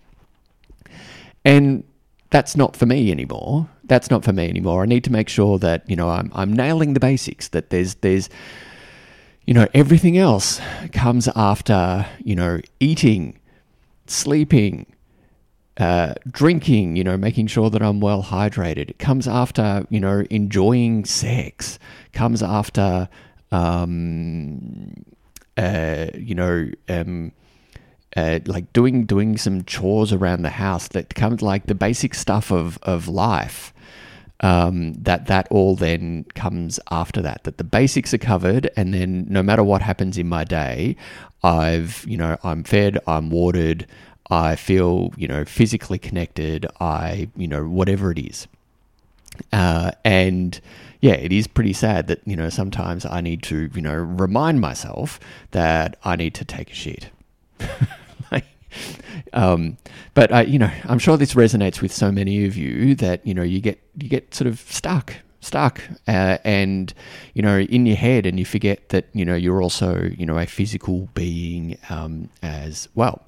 And 1.44 1.84
that's 2.30 2.56
not 2.56 2.76
for 2.76 2.86
me 2.86 3.10
anymore. 3.10 3.68
That's 3.84 4.10
not 4.10 4.24
for 4.24 4.32
me 4.32 4.48
anymore. 4.48 4.82
I 4.82 4.86
need 4.86 5.04
to 5.04 5.12
make 5.12 5.28
sure 5.28 5.58
that, 5.58 5.88
you 5.88 5.96
know, 5.96 6.08
I'm, 6.08 6.30
I'm 6.34 6.52
nailing 6.52 6.94
the 6.94 7.00
basics, 7.00 7.48
that 7.48 7.70
there's, 7.70 7.96
there's, 7.96 8.28
you 9.46 9.54
know, 9.54 9.66
everything 9.74 10.16
else 10.16 10.60
comes 10.92 11.28
after, 11.34 12.06
you 12.22 12.36
know, 12.36 12.60
eating, 12.78 13.40
sleeping, 14.06 14.86
uh, 15.76 16.14
drinking, 16.30 16.94
you 16.94 17.02
know, 17.02 17.16
making 17.16 17.48
sure 17.48 17.70
that 17.70 17.82
I'm 17.82 18.00
well 18.00 18.22
hydrated. 18.22 18.90
It 18.90 18.98
comes 18.98 19.26
after, 19.26 19.86
you 19.90 19.98
know, 19.98 20.24
enjoying 20.30 21.04
sex, 21.04 21.78
comes 22.12 22.42
after, 22.42 23.08
um, 23.50 25.04
uh, 25.56 26.06
you 26.14 26.34
know, 26.34 26.70
um, 26.88 27.32
uh, 28.16 28.40
like 28.46 28.72
doing 28.72 29.04
doing 29.04 29.36
some 29.36 29.64
chores 29.64 30.12
around 30.12 30.42
the 30.42 30.50
house 30.50 30.88
that 30.88 31.14
comes 31.14 31.42
like 31.42 31.66
the 31.66 31.74
basic 31.74 32.14
stuff 32.14 32.50
of 32.50 32.78
of 32.82 33.08
life. 33.08 33.72
Um, 34.42 34.94
that 34.94 35.26
that 35.26 35.46
all 35.50 35.76
then 35.76 36.24
comes 36.34 36.80
after 36.90 37.20
that. 37.22 37.44
That 37.44 37.58
the 37.58 37.64
basics 37.64 38.14
are 38.14 38.18
covered, 38.18 38.70
and 38.76 38.94
then 38.94 39.26
no 39.28 39.42
matter 39.42 39.62
what 39.62 39.82
happens 39.82 40.16
in 40.16 40.28
my 40.28 40.44
day, 40.44 40.96
I've 41.42 42.04
you 42.08 42.16
know 42.16 42.36
I'm 42.42 42.64
fed, 42.64 42.98
I'm 43.06 43.30
watered, 43.30 43.86
I 44.30 44.56
feel 44.56 45.12
you 45.16 45.28
know 45.28 45.44
physically 45.44 45.98
connected. 45.98 46.66
I 46.80 47.28
you 47.36 47.48
know 47.48 47.68
whatever 47.68 48.10
it 48.10 48.18
is, 48.18 48.48
uh, 49.52 49.92
and 50.04 50.58
yeah, 51.00 51.14
it 51.14 51.32
is 51.32 51.46
pretty 51.46 51.74
sad 51.74 52.06
that 52.08 52.20
you 52.24 52.34
know 52.34 52.48
sometimes 52.48 53.04
I 53.04 53.20
need 53.20 53.42
to 53.44 53.70
you 53.74 53.82
know 53.82 53.94
remind 53.94 54.60
myself 54.60 55.20
that 55.50 55.98
I 56.02 56.16
need 56.16 56.34
to 56.34 56.44
take 56.44 56.70
a 56.70 56.74
shit. 56.74 57.10
um, 59.32 59.76
but 60.14 60.32
uh, 60.32 60.40
you 60.40 60.58
know, 60.58 60.70
I'm 60.84 60.98
sure 60.98 61.16
this 61.16 61.34
resonates 61.34 61.80
with 61.80 61.92
so 61.92 62.10
many 62.10 62.44
of 62.44 62.56
you 62.56 62.94
that 62.96 63.26
you 63.26 63.34
know 63.34 63.42
you 63.42 63.60
get 63.60 63.80
you 63.98 64.08
get 64.08 64.34
sort 64.34 64.48
of 64.48 64.60
stuck, 64.60 65.16
stuck, 65.40 65.80
uh, 66.08 66.38
and 66.44 66.92
you 67.34 67.42
know 67.42 67.58
in 67.58 67.86
your 67.86 67.96
head, 67.96 68.26
and 68.26 68.38
you 68.38 68.44
forget 68.44 68.88
that 68.90 69.06
you 69.12 69.24
know 69.24 69.34
you're 69.34 69.62
also 69.62 70.02
you 70.16 70.26
know 70.26 70.38
a 70.38 70.46
physical 70.46 71.08
being 71.14 71.78
um, 71.88 72.28
as 72.42 72.88
well. 72.94 73.22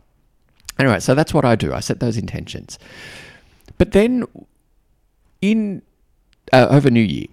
Anyway, 0.78 1.00
so 1.00 1.14
that's 1.14 1.34
what 1.34 1.44
I 1.44 1.54
do. 1.54 1.72
I 1.72 1.80
set 1.80 2.00
those 2.00 2.16
intentions, 2.16 2.78
but 3.78 3.92
then 3.92 4.24
in 5.40 5.82
uh, 6.52 6.68
over 6.70 6.90
New 6.90 7.00
Year. 7.00 7.26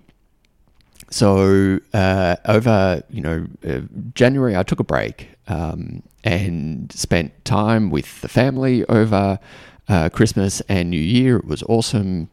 So 1.11 1.79
uh, 1.93 2.35
over 2.45 3.03
you 3.09 3.21
know 3.21 3.47
uh, 3.67 3.81
January, 4.13 4.55
I 4.55 4.63
took 4.63 4.79
a 4.79 4.83
break 4.83 5.29
um, 5.47 6.03
and 6.23 6.91
spent 6.91 7.45
time 7.45 7.89
with 7.89 8.21
the 8.21 8.27
family 8.27 8.85
over 8.85 9.39
uh, 9.87 10.09
Christmas 10.09 10.61
and 10.69 10.89
New 10.89 10.99
Year. 10.99 11.37
It 11.37 11.45
was 11.45 11.63
awesome. 11.63 12.29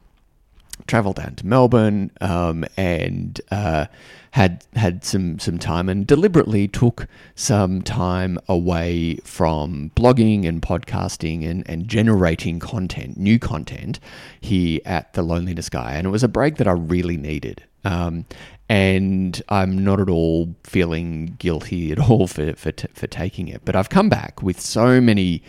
Traveled 0.86 1.16
down 1.16 1.36
to 1.36 1.46
Melbourne 1.46 2.10
um, 2.20 2.64
and 2.76 3.40
uh, 3.50 3.86
had 4.32 4.62
had 4.74 5.02
some 5.02 5.38
some 5.38 5.58
time 5.58 5.88
and 5.88 6.06
deliberately 6.06 6.68
took 6.68 7.08
some 7.34 7.80
time 7.80 8.38
away 8.46 9.16
from 9.24 9.90
blogging 9.96 10.46
and 10.46 10.60
podcasting 10.60 11.48
and, 11.48 11.68
and 11.68 11.88
generating 11.88 12.58
content, 12.58 13.16
new 13.16 13.38
content 13.38 13.98
here 14.38 14.80
at 14.84 15.14
the 15.14 15.22
Loneliness 15.22 15.70
Guy. 15.70 15.94
And 15.94 16.06
it 16.06 16.10
was 16.10 16.22
a 16.22 16.28
break 16.28 16.56
that 16.56 16.68
I 16.68 16.72
really 16.72 17.16
needed. 17.16 17.64
Um, 17.82 18.26
and 18.68 19.40
I'm 19.48 19.84
not 19.84 20.00
at 20.00 20.08
all 20.08 20.54
feeling 20.64 21.36
guilty 21.38 21.92
at 21.92 21.98
all 21.98 22.26
for 22.26 22.54
for, 22.54 22.72
t- 22.72 22.88
for 22.94 23.06
taking 23.06 23.48
it. 23.48 23.62
But 23.64 23.76
I've 23.76 23.90
come 23.90 24.08
back 24.08 24.42
with 24.42 24.60
so 24.60 25.00
many 25.00 25.42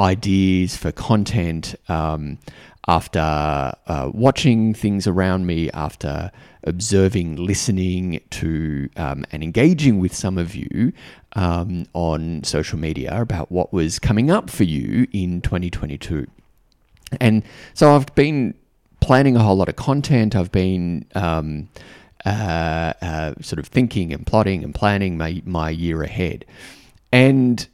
ideas 0.00 0.76
for 0.76 0.92
content 0.92 1.74
um, 1.88 2.38
after 2.86 3.18
uh, 3.18 4.10
watching 4.12 4.72
things 4.72 5.06
around 5.06 5.46
me, 5.46 5.70
after 5.72 6.30
observing, 6.64 7.36
listening 7.36 8.20
to, 8.30 8.88
um, 8.96 9.24
and 9.30 9.42
engaging 9.42 9.98
with 9.98 10.14
some 10.14 10.38
of 10.38 10.54
you 10.54 10.92
um, 11.34 11.84
on 11.92 12.42
social 12.44 12.78
media 12.78 13.20
about 13.20 13.52
what 13.52 13.72
was 13.72 13.98
coming 13.98 14.30
up 14.30 14.48
for 14.48 14.64
you 14.64 15.06
in 15.12 15.40
2022. 15.42 16.26
And 17.20 17.42
so 17.74 17.94
I've 17.94 18.12
been 18.14 18.54
planning 19.00 19.36
a 19.36 19.40
whole 19.40 19.56
lot 19.56 19.68
of 19.68 19.76
content. 19.76 20.34
I've 20.34 20.52
been 20.52 21.06
um, 21.14 21.68
uh, 22.24 22.92
uh, 23.00 23.34
sort 23.40 23.58
of 23.58 23.66
thinking 23.66 24.12
and 24.12 24.26
plotting 24.26 24.64
and 24.64 24.74
planning 24.74 25.16
my, 25.16 25.42
my 25.44 25.70
year 25.70 26.02
ahead. 26.02 26.44
And 27.12 27.66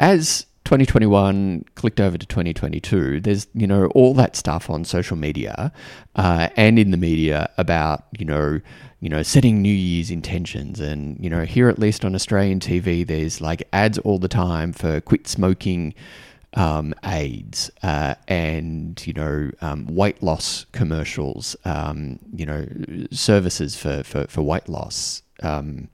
as 0.00 0.46
2021 0.64 1.64
clicked 1.74 2.00
over 2.00 2.16
to 2.16 2.26
2022, 2.26 3.20
there's, 3.20 3.46
you 3.54 3.66
know, 3.66 3.86
all 3.86 4.14
that 4.14 4.36
stuff 4.36 4.70
on 4.70 4.84
social 4.84 5.16
media 5.16 5.72
uh, 6.16 6.48
and 6.56 6.78
in 6.78 6.90
the 6.90 6.96
media 6.96 7.50
about, 7.58 8.04
you 8.18 8.24
know, 8.24 8.60
you 9.00 9.08
know, 9.08 9.22
setting 9.22 9.60
New 9.60 9.74
Year's 9.74 10.10
intentions. 10.10 10.78
And, 10.78 11.22
you 11.22 11.28
know, 11.28 11.44
here 11.44 11.68
at 11.68 11.78
least 11.78 12.04
on 12.04 12.14
Australian 12.14 12.60
TV, 12.60 13.06
there's 13.06 13.40
like 13.40 13.66
ads 13.72 13.98
all 13.98 14.18
the 14.18 14.28
time 14.28 14.72
for 14.72 15.00
quit 15.00 15.26
smoking 15.26 15.92
um, 16.54 16.94
aids 17.04 17.70
uh, 17.82 18.14
and 18.28 19.04
you 19.06 19.12
know 19.12 19.50
um, 19.60 19.86
weight 19.86 20.22
loss 20.22 20.66
commercials, 20.72 21.56
um, 21.64 22.18
you 22.34 22.46
know 22.46 22.66
services 23.10 23.76
for 23.76 24.02
for, 24.02 24.26
for 24.26 24.42
weight 24.42 24.68
loss. 24.68 25.22
Um, 25.42 25.88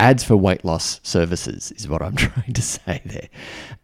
ads 0.00 0.24
for 0.24 0.36
weight 0.36 0.64
loss 0.64 0.98
services 1.02 1.72
is 1.72 1.88
what 1.88 2.02
I'm 2.02 2.16
trying 2.16 2.52
to 2.52 2.62
say 2.62 3.02
there, 3.04 3.28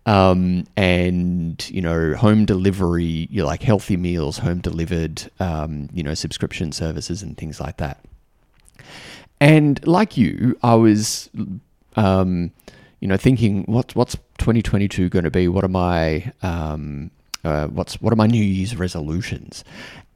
um, 0.07 0.67
and 0.77 1.69
you 1.71 1.81
know 1.81 2.15
home 2.15 2.45
delivery, 2.45 3.29
you 3.31 3.45
like 3.45 3.63
healthy 3.63 3.97
meals, 3.97 4.39
home 4.39 4.61
delivered, 4.61 5.31
um, 5.41 5.89
you 5.93 6.03
know 6.03 6.15
subscription 6.15 6.73
services 6.73 7.23
and 7.23 7.37
things 7.37 7.61
like 7.61 7.79
that. 7.79 8.05
And 9.41 9.85
like 9.87 10.17
you, 10.17 10.59
I 10.63 10.75
was 10.75 11.31
you 13.01 13.09
know, 13.09 13.17
thinking 13.17 13.65
what's 13.67 13.95
what's 13.95 14.17
2022 14.39 15.09
going 15.09 15.25
to 15.25 15.31
be? 15.31 15.49
What 15.49 15.65
are 15.65 15.69
my 15.69 16.33
um, 16.43 17.11
uh, 17.45 17.69
what's 17.69 18.01
what 18.01 18.13
are 18.13 18.17
my 18.17 18.27
New 18.27 18.43
Year's 18.43 18.77
resolutions? 18.77 19.65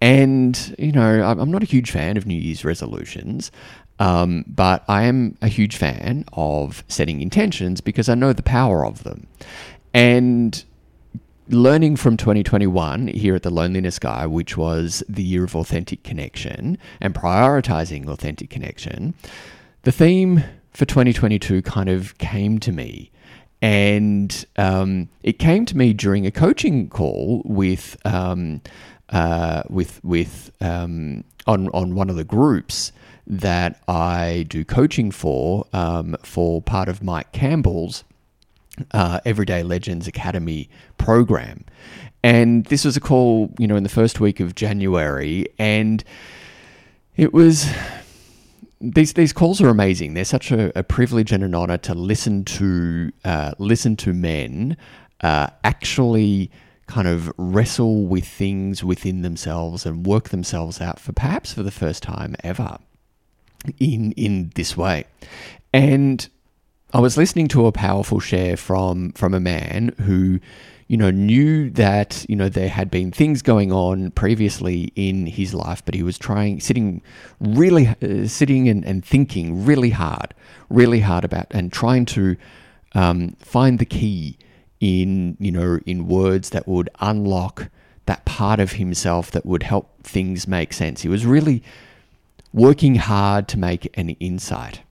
And 0.00 0.74
you 0.78 0.92
know, 0.92 1.22
I'm 1.22 1.50
not 1.50 1.62
a 1.62 1.66
huge 1.66 1.90
fan 1.90 2.16
of 2.16 2.26
New 2.26 2.38
Year's 2.38 2.64
resolutions, 2.64 3.52
um, 3.98 4.44
but 4.48 4.84
I 4.88 5.04
am 5.04 5.36
a 5.42 5.48
huge 5.48 5.76
fan 5.76 6.24
of 6.32 6.82
setting 6.88 7.20
intentions 7.20 7.80
because 7.80 8.08
I 8.08 8.14
know 8.14 8.32
the 8.32 8.42
power 8.42 8.84
of 8.84 9.04
them. 9.04 9.28
And 9.94 10.64
learning 11.48 11.96
from 11.96 12.16
2021 12.16 13.08
here 13.08 13.34
at 13.34 13.42
the 13.42 13.50
Loneliness 13.50 13.98
Guy, 13.98 14.26
which 14.26 14.56
was 14.56 15.04
the 15.08 15.22
year 15.22 15.44
of 15.44 15.54
authentic 15.54 16.02
connection 16.02 16.78
and 17.00 17.14
prioritizing 17.14 18.08
authentic 18.08 18.50
connection, 18.50 19.14
the 19.82 19.92
theme 19.92 20.42
for 20.72 20.84
2022 20.84 21.62
kind 21.62 21.88
of 21.88 22.16
came 22.18 22.58
to 22.60 22.72
me. 22.72 23.10
And 23.60 24.44
um, 24.56 25.08
it 25.22 25.38
came 25.38 25.64
to 25.66 25.76
me 25.76 25.92
during 25.92 26.26
a 26.26 26.32
coaching 26.32 26.88
call 26.88 27.42
with 27.44 27.96
um, 28.04 28.60
uh, 29.10 29.62
with 29.68 30.02
with 30.02 30.50
um, 30.60 31.22
on 31.46 31.68
on 31.68 31.94
one 31.94 32.10
of 32.10 32.16
the 32.16 32.24
groups 32.24 32.90
that 33.24 33.80
I 33.86 34.46
do 34.48 34.64
coaching 34.64 35.12
for 35.12 35.64
um, 35.72 36.16
for 36.24 36.60
part 36.60 36.88
of 36.88 37.04
Mike 37.04 37.30
Campbell's 37.30 38.02
uh, 38.90 39.20
Everyday 39.24 39.62
Legends 39.62 40.08
Academy 40.08 40.68
program. 40.98 41.64
And 42.24 42.64
this 42.66 42.84
was 42.84 42.96
a 42.96 43.00
call, 43.00 43.52
you 43.58 43.66
know, 43.66 43.76
in 43.76 43.82
the 43.82 43.88
first 43.88 44.20
week 44.20 44.40
of 44.40 44.54
January, 44.54 45.46
and 45.58 46.02
it 47.16 47.32
was 47.32 47.70
these 48.82 49.12
these 49.12 49.32
calls 49.32 49.60
are 49.60 49.68
amazing. 49.68 50.14
They're 50.14 50.24
such 50.24 50.50
a, 50.50 50.76
a 50.78 50.82
privilege 50.82 51.32
and 51.32 51.44
an 51.44 51.54
honor 51.54 51.78
to 51.78 51.94
listen 51.94 52.44
to 52.44 53.12
uh, 53.24 53.52
listen 53.58 53.96
to 53.96 54.12
men 54.12 54.76
uh, 55.20 55.48
actually 55.62 56.50
kind 56.86 57.06
of 57.06 57.32
wrestle 57.38 58.06
with 58.06 58.26
things 58.26 58.82
within 58.82 59.22
themselves 59.22 59.86
and 59.86 60.04
work 60.04 60.30
themselves 60.30 60.80
out 60.80 60.98
for 60.98 61.12
perhaps 61.12 61.52
for 61.54 61.62
the 61.62 61.70
first 61.70 62.02
time 62.02 62.34
ever 62.42 62.78
in 63.78 64.12
in 64.12 64.50
this 64.56 64.76
way. 64.76 65.04
And 65.72 66.28
I 66.92 67.00
was 67.00 67.16
listening 67.16 67.48
to 67.48 67.66
a 67.66 67.72
powerful 67.72 68.18
share 68.18 68.56
from 68.56 69.12
from 69.12 69.32
a 69.32 69.40
man 69.40 69.94
who, 70.02 70.40
you 70.92 70.98
know, 70.98 71.10
knew 71.10 71.70
that 71.70 72.26
you 72.28 72.36
know 72.36 72.50
there 72.50 72.68
had 72.68 72.90
been 72.90 73.10
things 73.10 73.40
going 73.40 73.72
on 73.72 74.10
previously 74.10 74.92
in 74.94 75.24
his 75.24 75.54
life, 75.54 75.82
but 75.86 75.94
he 75.94 76.02
was 76.02 76.18
trying, 76.18 76.60
sitting 76.60 77.00
really, 77.40 77.86
uh, 77.86 78.26
sitting 78.26 78.68
and, 78.68 78.84
and 78.84 79.02
thinking 79.02 79.64
really 79.64 79.88
hard, 79.88 80.34
really 80.68 81.00
hard 81.00 81.24
about, 81.24 81.46
and 81.50 81.72
trying 81.72 82.04
to 82.04 82.36
um, 82.94 83.30
find 83.38 83.78
the 83.78 83.86
key 83.86 84.36
in 84.80 85.34
you 85.40 85.50
know 85.50 85.78
in 85.86 86.08
words 86.08 86.50
that 86.50 86.68
would 86.68 86.90
unlock 87.00 87.70
that 88.04 88.26
part 88.26 88.60
of 88.60 88.72
himself 88.72 89.30
that 89.30 89.46
would 89.46 89.62
help 89.62 90.02
things 90.02 90.46
make 90.46 90.74
sense. 90.74 91.00
He 91.00 91.08
was 91.08 91.24
really 91.24 91.62
working 92.52 92.96
hard 92.96 93.48
to 93.48 93.58
make 93.58 93.88
an 93.96 94.10
insight. 94.20 94.82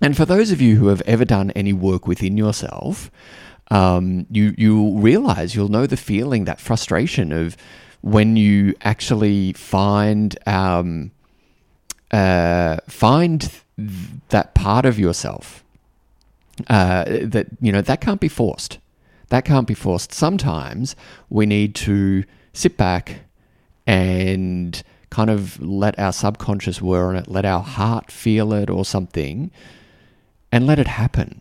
And 0.00 0.16
for 0.16 0.24
those 0.24 0.52
of 0.52 0.62
you 0.62 0.76
who 0.76 0.86
have 0.86 1.02
ever 1.02 1.26
done 1.26 1.50
any 1.50 1.74
work 1.74 2.06
within 2.06 2.38
yourself, 2.38 3.10
um, 3.70 4.26
you 4.30 4.54
you 4.56 4.98
realize 4.98 5.54
you'll 5.54 5.68
know 5.68 5.86
the 5.86 5.96
feeling, 5.96 6.44
that 6.44 6.60
frustration 6.60 7.32
of 7.32 7.56
when 8.00 8.36
you 8.36 8.74
actually 8.82 9.52
find 9.52 10.38
um, 10.46 11.10
uh, 12.10 12.78
find 12.88 13.50
that 14.30 14.54
part 14.54 14.84
of 14.84 14.98
yourself 14.98 15.62
uh, 16.68 17.04
that 17.22 17.46
you 17.60 17.70
know 17.72 17.82
that 17.82 18.00
can't 18.00 18.20
be 18.20 18.28
forced. 18.28 18.78
That 19.28 19.44
can't 19.44 19.66
be 19.66 19.74
forced. 19.74 20.12
Sometimes 20.12 20.96
we 21.28 21.44
need 21.44 21.74
to 21.76 22.24
sit 22.52 22.76
back 22.76 23.20
and 23.86 24.82
kind 25.10 25.30
of 25.30 25.60
let 25.60 25.98
our 25.98 26.12
subconscious 26.12 26.80
whir 26.80 27.08
on 27.08 27.16
it, 27.16 27.28
let 27.28 27.44
our 27.44 27.62
heart 27.62 28.10
feel 28.10 28.52
it 28.52 28.70
or 28.70 28.84
something, 28.84 29.50
and 30.50 30.66
let 30.66 30.78
it 30.78 30.86
happen. 30.86 31.40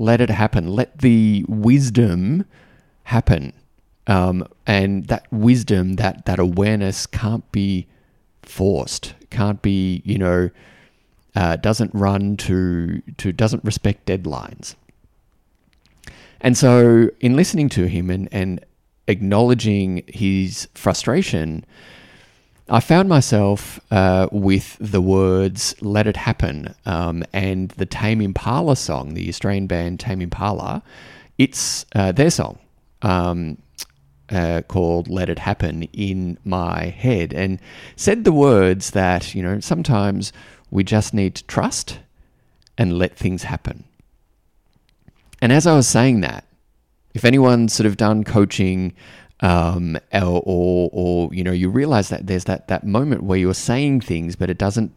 Let 0.00 0.22
it 0.22 0.30
happen. 0.30 0.66
Let 0.68 1.00
the 1.00 1.44
wisdom 1.46 2.46
happen. 3.04 3.52
Um, 4.06 4.46
and 4.66 5.08
that 5.08 5.30
wisdom, 5.30 5.96
that, 5.96 6.24
that 6.24 6.38
awareness 6.38 7.06
can't 7.06 7.44
be 7.52 7.86
forced, 8.42 9.12
can't 9.28 9.60
be, 9.60 10.00
you 10.06 10.16
know, 10.16 10.48
uh, 11.36 11.56
doesn't 11.56 11.90
run 11.92 12.38
to, 12.38 13.02
to, 13.18 13.30
doesn't 13.30 13.62
respect 13.62 14.06
deadlines. 14.06 14.74
And 16.40 16.56
so, 16.56 17.10
in 17.20 17.36
listening 17.36 17.68
to 17.68 17.84
him 17.84 18.08
and, 18.08 18.26
and 18.32 18.64
acknowledging 19.06 20.02
his 20.08 20.66
frustration, 20.74 21.66
I 22.72 22.78
found 22.78 23.08
myself 23.08 23.80
uh, 23.90 24.28
with 24.30 24.76
the 24.80 25.00
words 25.00 25.74
"Let 25.80 26.06
It 26.06 26.16
Happen" 26.16 26.72
um, 26.86 27.24
and 27.32 27.70
the 27.70 27.84
Tame 27.84 28.20
Impala 28.20 28.76
song, 28.76 29.14
the 29.14 29.28
Australian 29.28 29.66
band 29.66 29.98
Tame 29.98 30.22
Impala. 30.22 30.84
It's 31.36 31.84
uh, 31.96 32.12
their 32.12 32.30
song 32.30 32.60
um, 33.02 33.58
uh, 34.30 34.62
called 34.68 35.08
"Let 35.08 35.28
It 35.28 35.40
Happen" 35.40 35.82
in 35.92 36.38
my 36.44 36.84
head, 36.84 37.32
and 37.34 37.58
said 37.96 38.22
the 38.22 38.32
words 38.32 38.92
that 38.92 39.34
you 39.34 39.42
know 39.42 39.58
sometimes 39.58 40.32
we 40.70 40.84
just 40.84 41.12
need 41.12 41.34
to 41.34 41.44
trust 41.46 41.98
and 42.78 42.96
let 42.96 43.16
things 43.16 43.42
happen. 43.42 43.82
And 45.42 45.50
as 45.52 45.66
I 45.66 45.74
was 45.74 45.88
saying 45.88 46.20
that, 46.20 46.44
if 47.14 47.24
anyone's 47.24 47.72
sort 47.72 47.88
of 47.88 47.96
done 47.96 48.22
coaching 48.22 48.94
um, 49.40 49.96
or, 50.12 50.42
or, 50.44 50.90
or, 50.92 51.34
you 51.34 51.42
know, 51.42 51.52
you 51.52 51.70
realize 51.70 52.08
that 52.10 52.26
there's 52.26 52.44
that, 52.44 52.68
that 52.68 52.84
moment 52.84 53.22
where 53.22 53.38
you're 53.38 53.54
saying 53.54 54.02
things, 54.02 54.36
but 54.36 54.50
it 54.50 54.58
doesn't, 54.58 54.92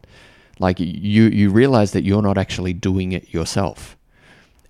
like, 0.60 0.80
you, 0.80 1.24
you 1.24 1.50
realize 1.50 1.92
that 1.92 2.04
you're 2.04 2.22
not 2.22 2.38
actually 2.38 2.74
doing 2.74 3.12
it 3.12 3.34
yourself. 3.34 3.98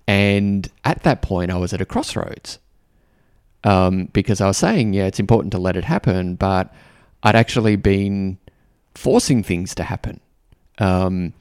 And 0.06 0.68
at 0.84 1.02
that 1.02 1.22
point, 1.22 1.50
I 1.50 1.56
was 1.56 1.72
at 1.72 1.80
a 1.80 1.84
crossroads 1.84 2.58
um, 3.64 4.06
because 4.12 4.40
I 4.40 4.46
was 4.46 4.58
saying, 4.58 4.94
yeah, 4.94 5.06
it's 5.06 5.20
important 5.20 5.52
to 5.52 5.58
let 5.58 5.76
it 5.76 5.84
happen, 5.84 6.36
but 6.36 6.72
I'd 7.22 7.34
actually 7.34 7.76
been 7.76 8.38
forcing 8.94 9.42
things 9.42 9.74
to 9.74 9.82
happen. 9.82 10.20
Um, 10.78 11.32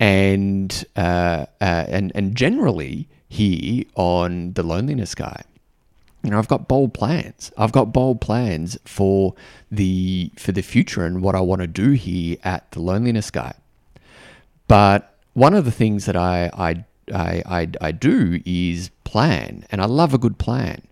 and, 0.00 0.84
uh, 0.96 1.46
uh, 1.60 1.84
and, 1.88 2.12
and 2.14 2.36
generally, 2.36 3.08
here 3.28 3.84
on 3.96 4.52
the 4.54 4.62
loneliness 4.62 5.14
guy 5.14 5.42
you 6.26 6.32
know, 6.32 6.38
I've 6.40 6.48
got 6.48 6.66
bold 6.66 6.92
plans. 6.92 7.52
I've 7.56 7.70
got 7.70 7.92
bold 7.92 8.20
plans 8.20 8.76
for 8.84 9.36
the 9.70 10.32
for 10.36 10.50
the 10.50 10.60
future 10.60 11.06
and 11.06 11.22
what 11.22 11.36
I 11.36 11.40
want 11.40 11.60
to 11.60 11.68
do 11.68 11.92
here 11.92 12.36
at 12.42 12.68
the 12.72 12.80
Loneliness 12.80 13.30
Guy. 13.30 13.54
But 14.66 15.14
one 15.34 15.54
of 15.54 15.64
the 15.64 15.70
things 15.70 16.04
that 16.06 16.16
I 16.16 16.50
I 16.52 16.84
I, 17.14 17.42
I, 17.46 17.68
I 17.80 17.92
do 17.92 18.40
is 18.44 18.90
plan, 19.04 19.64
and 19.70 19.80
I 19.80 19.84
love 19.84 20.14
a 20.14 20.18
good 20.18 20.36
plan. 20.36 20.82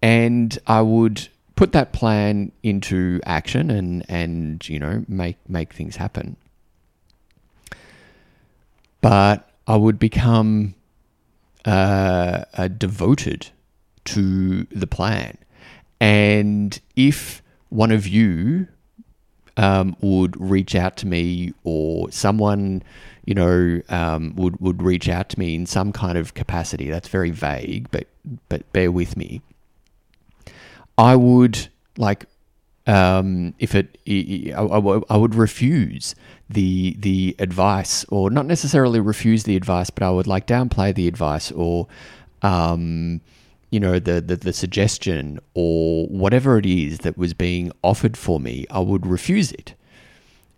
And 0.00 0.56
I 0.68 0.82
would 0.82 1.26
put 1.56 1.72
that 1.72 1.92
plan 1.92 2.52
into 2.62 3.20
action 3.26 3.72
and 3.72 4.08
and 4.08 4.68
you 4.68 4.78
know 4.78 5.04
make 5.08 5.38
make 5.48 5.72
things 5.72 5.96
happen. 5.96 6.36
But 9.00 9.50
I 9.66 9.74
would 9.74 9.98
become 9.98 10.76
uh, 11.64 12.44
a 12.54 12.68
devoted 12.68 13.48
to 14.14 14.64
the 14.64 14.86
plan. 14.86 15.36
And 16.00 16.78
if 16.96 17.42
one 17.70 17.90
of 17.90 18.06
you 18.06 18.68
um, 19.56 19.96
would 20.00 20.40
reach 20.40 20.74
out 20.74 20.96
to 20.98 21.06
me 21.06 21.52
or 21.64 22.10
someone, 22.10 22.82
you 23.24 23.34
know, 23.34 23.80
um, 23.88 24.34
would, 24.36 24.60
would 24.60 24.82
reach 24.82 25.08
out 25.08 25.28
to 25.30 25.38
me 25.38 25.54
in 25.54 25.66
some 25.66 25.92
kind 25.92 26.16
of 26.16 26.34
capacity, 26.34 26.88
that's 26.88 27.08
very 27.08 27.30
vague, 27.30 27.90
but, 27.90 28.06
but 28.48 28.72
bear 28.72 28.90
with 28.92 29.16
me. 29.16 29.42
I 30.96 31.16
would 31.16 31.68
like 31.96 32.26
um, 32.88 33.54
if 33.58 33.74
it, 33.74 33.98
I, 34.06 34.62
I, 34.62 35.16
would 35.16 35.34
refuse 35.34 36.14
the 36.48 36.96
the 36.98 37.36
advice, 37.38 38.06
or 38.08 38.30
not 38.30 38.46
necessarily 38.46 38.98
refuse 38.98 39.44
the 39.44 39.56
advice, 39.56 39.90
but 39.90 40.02
I 40.02 40.10
would 40.10 40.26
like 40.26 40.46
downplay 40.46 40.94
the 40.94 41.06
advice, 41.06 41.52
or 41.52 41.86
um, 42.40 43.20
you 43.70 43.80
know, 43.80 43.98
the, 43.98 44.20
the, 44.20 44.36
the 44.36 44.52
suggestion 44.52 45.38
or 45.54 46.06
whatever 46.08 46.58
it 46.58 46.66
is 46.66 46.98
that 46.98 47.18
was 47.18 47.34
being 47.34 47.70
offered 47.82 48.16
for 48.16 48.40
me, 48.40 48.66
I 48.70 48.80
would 48.80 49.06
refuse 49.06 49.52
it. 49.52 49.74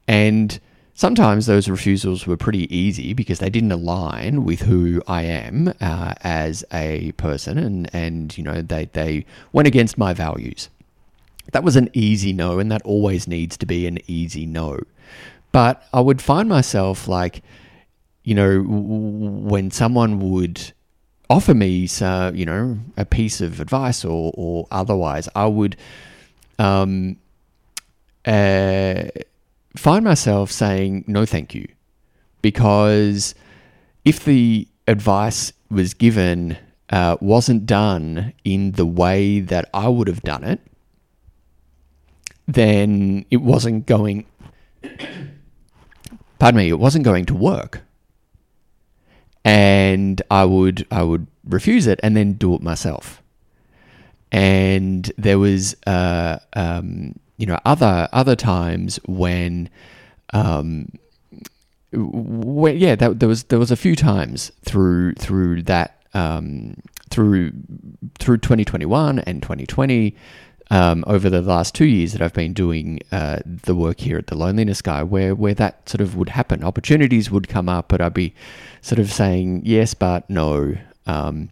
And 0.06 0.60
sometimes 0.94 1.46
those 1.46 1.68
refusals 1.68 2.26
were 2.26 2.36
pretty 2.36 2.72
easy 2.74 3.14
because 3.14 3.38
they 3.38 3.50
didn't 3.50 3.72
align 3.72 4.44
with 4.44 4.60
who 4.62 5.02
I 5.06 5.22
am 5.22 5.72
uh, 5.80 6.14
as 6.20 6.64
a 6.72 7.12
person, 7.12 7.58
and 7.58 7.94
and 7.94 8.36
you 8.36 8.44
know 8.44 8.60
they 8.60 8.84
they 8.86 9.24
went 9.52 9.66
against 9.66 9.96
my 9.96 10.12
values. 10.12 10.68
That 11.52 11.64
was 11.64 11.76
an 11.76 11.88
easy 11.94 12.32
no, 12.32 12.58
and 12.58 12.70
that 12.70 12.82
always 12.82 13.26
needs 13.26 13.56
to 13.58 13.66
be 13.66 13.86
an 13.86 13.98
easy 14.06 14.46
no. 14.46 14.80
But 15.52 15.82
I 15.92 16.00
would 16.00 16.22
find 16.22 16.48
myself 16.48 17.08
like, 17.08 17.42
you 18.22 18.34
know, 18.34 18.62
when 18.62 19.70
someone 19.70 20.30
would 20.30 20.72
offer 21.30 21.54
me, 21.54 21.88
uh, 22.02 22.32
you 22.34 22.44
know, 22.44 22.76
a 22.96 23.04
piece 23.04 23.40
of 23.40 23.60
advice 23.60 24.04
or, 24.04 24.32
or 24.34 24.66
otherwise, 24.72 25.28
I 25.34 25.46
would 25.46 25.76
um, 26.58 27.16
uh, 28.26 29.04
find 29.76 30.04
myself 30.04 30.50
saying, 30.50 31.04
no, 31.06 31.24
thank 31.24 31.54
you. 31.54 31.68
Because 32.42 33.36
if 34.04 34.24
the 34.24 34.66
advice 34.88 35.52
was 35.70 35.94
given 35.94 36.58
uh, 36.90 37.16
wasn't 37.20 37.64
done 37.64 38.32
in 38.44 38.72
the 38.72 38.86
way 38.86 39.38
that 39.38 39.70
I 39.72 39.86
would 39.86 40.08
have 40.08 40.22
done 40.22 40.42
it, 40.42 40.60
then 42.48 43.24
it 43.30 43.36
wasn't 43.36 43.86
going, 43.86 44.26
pardon 46.40 46.58
me, 46.58 46.68
it 46.70 46.80
wasn't 46.80 47.04
going 47.04 47.26
to 47.26 47.34
work 47.34 47.82
and 49.44 50.20
I 50.30 50.44
would 50.44 50.86
I 50.90 51.02
would 51.02 51.26
refuse 51.44 51.86
it 51.86 52.00
and 52.02 52.16
then 52.16 52.34
do 52.34 52.54
it 52.54 52.62
myself. 52.62 53.22
And 54.32 55.10
there 55.18 55.38
was 55.38 55.76
uh, 55.86 56.38
um, 56.52 57.18
you 57.36 57.46
know 57.46 57.58
other 57.64 58.08
other 58.12 58.36
times 58.36 59.00
when 59.06 59.68
um, 60.32 60.92
when, 61.92 62.76
yeah 62.76 62.94
that, 62.94 63.18
there 63.18 63.28
was 63.28 63.44
there 63.44 63.58
was 63.58 63.70
a 63.70 63.76
few 63.76 63.96
times 63.96 64.52
through 64.64 65.14
through 65.14 65.62
that 65.62 66.04
um, 66.14 66.76
through 67.10 67.52
through 68.18 68.38
2021 68.38 69.20
and 69.20 69.42
2020 69.42 70.14
um, 70.70 71.04
over 71.06 71.28
the 71.28 71.42
last 71.42 71.74
two 71.74 71.84
years 71.84 72.12
that 72.12 72.22
I've 72.22 72.32
been 72.32 72.52
doing 72.52 73.00
uh, 73.10 73.40
the 73.44 73.74
work 73.74 74.00
here 74.00 74.18
at 74.18 74.28
the 74.28 74.36
Loneliness 74.36 74.80
Guy, 74.82 75.02
where 75.02 75.34
where 75.34 75.54
that 75.54 75.88
sort 75.88 76.00
of 76.00 76.16
would 76.16 76.30
happen. 76.30 76.62
Opportunities 76.62 77.30
would 77.30 77.48
come 77.48 77.68
up, 77.68 77.88
but 77.88 78.00
I'd 78.00 78.14
be 78.14 78.34
sort 78.80 78.98
of 78.98 79.12
saying 79.12 79.62
yes, 79.64 79.94
but 79.94 80.28
no. 80.30 80.76
Um, 81.06 81.50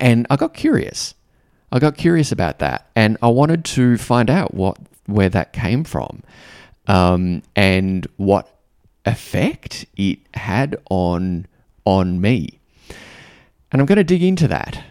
and 0.00 0.26
I 0.30 0.36
got 0.36 0.54
curious. 0.54 1.14
I 1.72 1.78
got 1.78 1.96
curious 1.96 2.32
about 2.32 2.58
that, 2.60 2.88
and 2.96 3.16
I 3.22 3.28
wanted 3.28 3.64
to 3.66 3.96
find 3.98 4.30
out 4.30 4.54
what 4.54 4.78
where 5.06 5.28
that 5.28 5.52
came 5.52 5.84
from, 5.84 6.22
um, 6.86 7.42
and 7.54 8.06
what 8.16 8.56
effect 9.04 9.86
it 9.96 10.18
had 10.34 10.76
on 10.90 11.46
on 11.84 12.20
me. 12.20 12.58
And 13.72 13.80
I'm 13.80 13.86
going 13.86 13.96
to 13.96 14.04
dig 14.04 14.22
into 14.22 14.48
that 14.48 14.82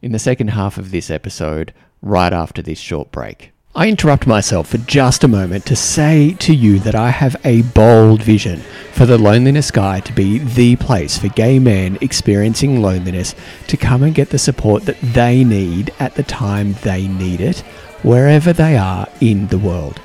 in 0.00 0.12
the 0.12 0.18
second 0.18 0.48
half 0.48 0.78
of 0.78 0.90
this 0.90 1.10
episode, 1.10 1.72
right 2.02 2.32
after 2.32 2.62
this 2.62 2.78
short 2.78 3.10
break. 3.12 3.52
I 3.74 3.88
interrupt 3.88 4.26
myself 4.26 4.70
for 4.70 4.78
just 4.78 5.22
a 5.22 5.28
moment 5.28 5.64
to 5.66 5.76
say 5.76 6.34
to 6.40 6.52
you 6.52 6.80
that 6.80 6.96
I 6.96 7.10
have 7.10 7.36
a 7.44 7.62
bold 7.62 8.22
vision 8.22 8.60
for 8.92 9.06
the 9.06 9.18
Loneliness 9.18 9.70
Guy 9.70 10.00
to 10.00 10.12
be 10.12 10.38
the 10.38 10.74
place 10.76 11.16
for 11.18 11.28
gay 11.28 11.60
men 11.60 11.96
experiencing 12.00 12.82
loneliness 12.82 13.36
to 13.68 13.76
come 13.76 14.02
and 14.02 14.14
get 14.14 14.30
the 14.30 14.38
support 14.38 14.84
that 14.86 15.00
they 15.00 15.44
need 15.44 15.92
at 16.00 16.16
the 16.16 16.24
time 16.24 16.72
they 16.82 17.06
need 17.06 17.40
it, 17.40 17.60
wherever 18.02 18.52
they 18.52 18.76
are 18.76 19.06
in 19.20 19.46
the 19.46 19.58
world. 19.58 20.00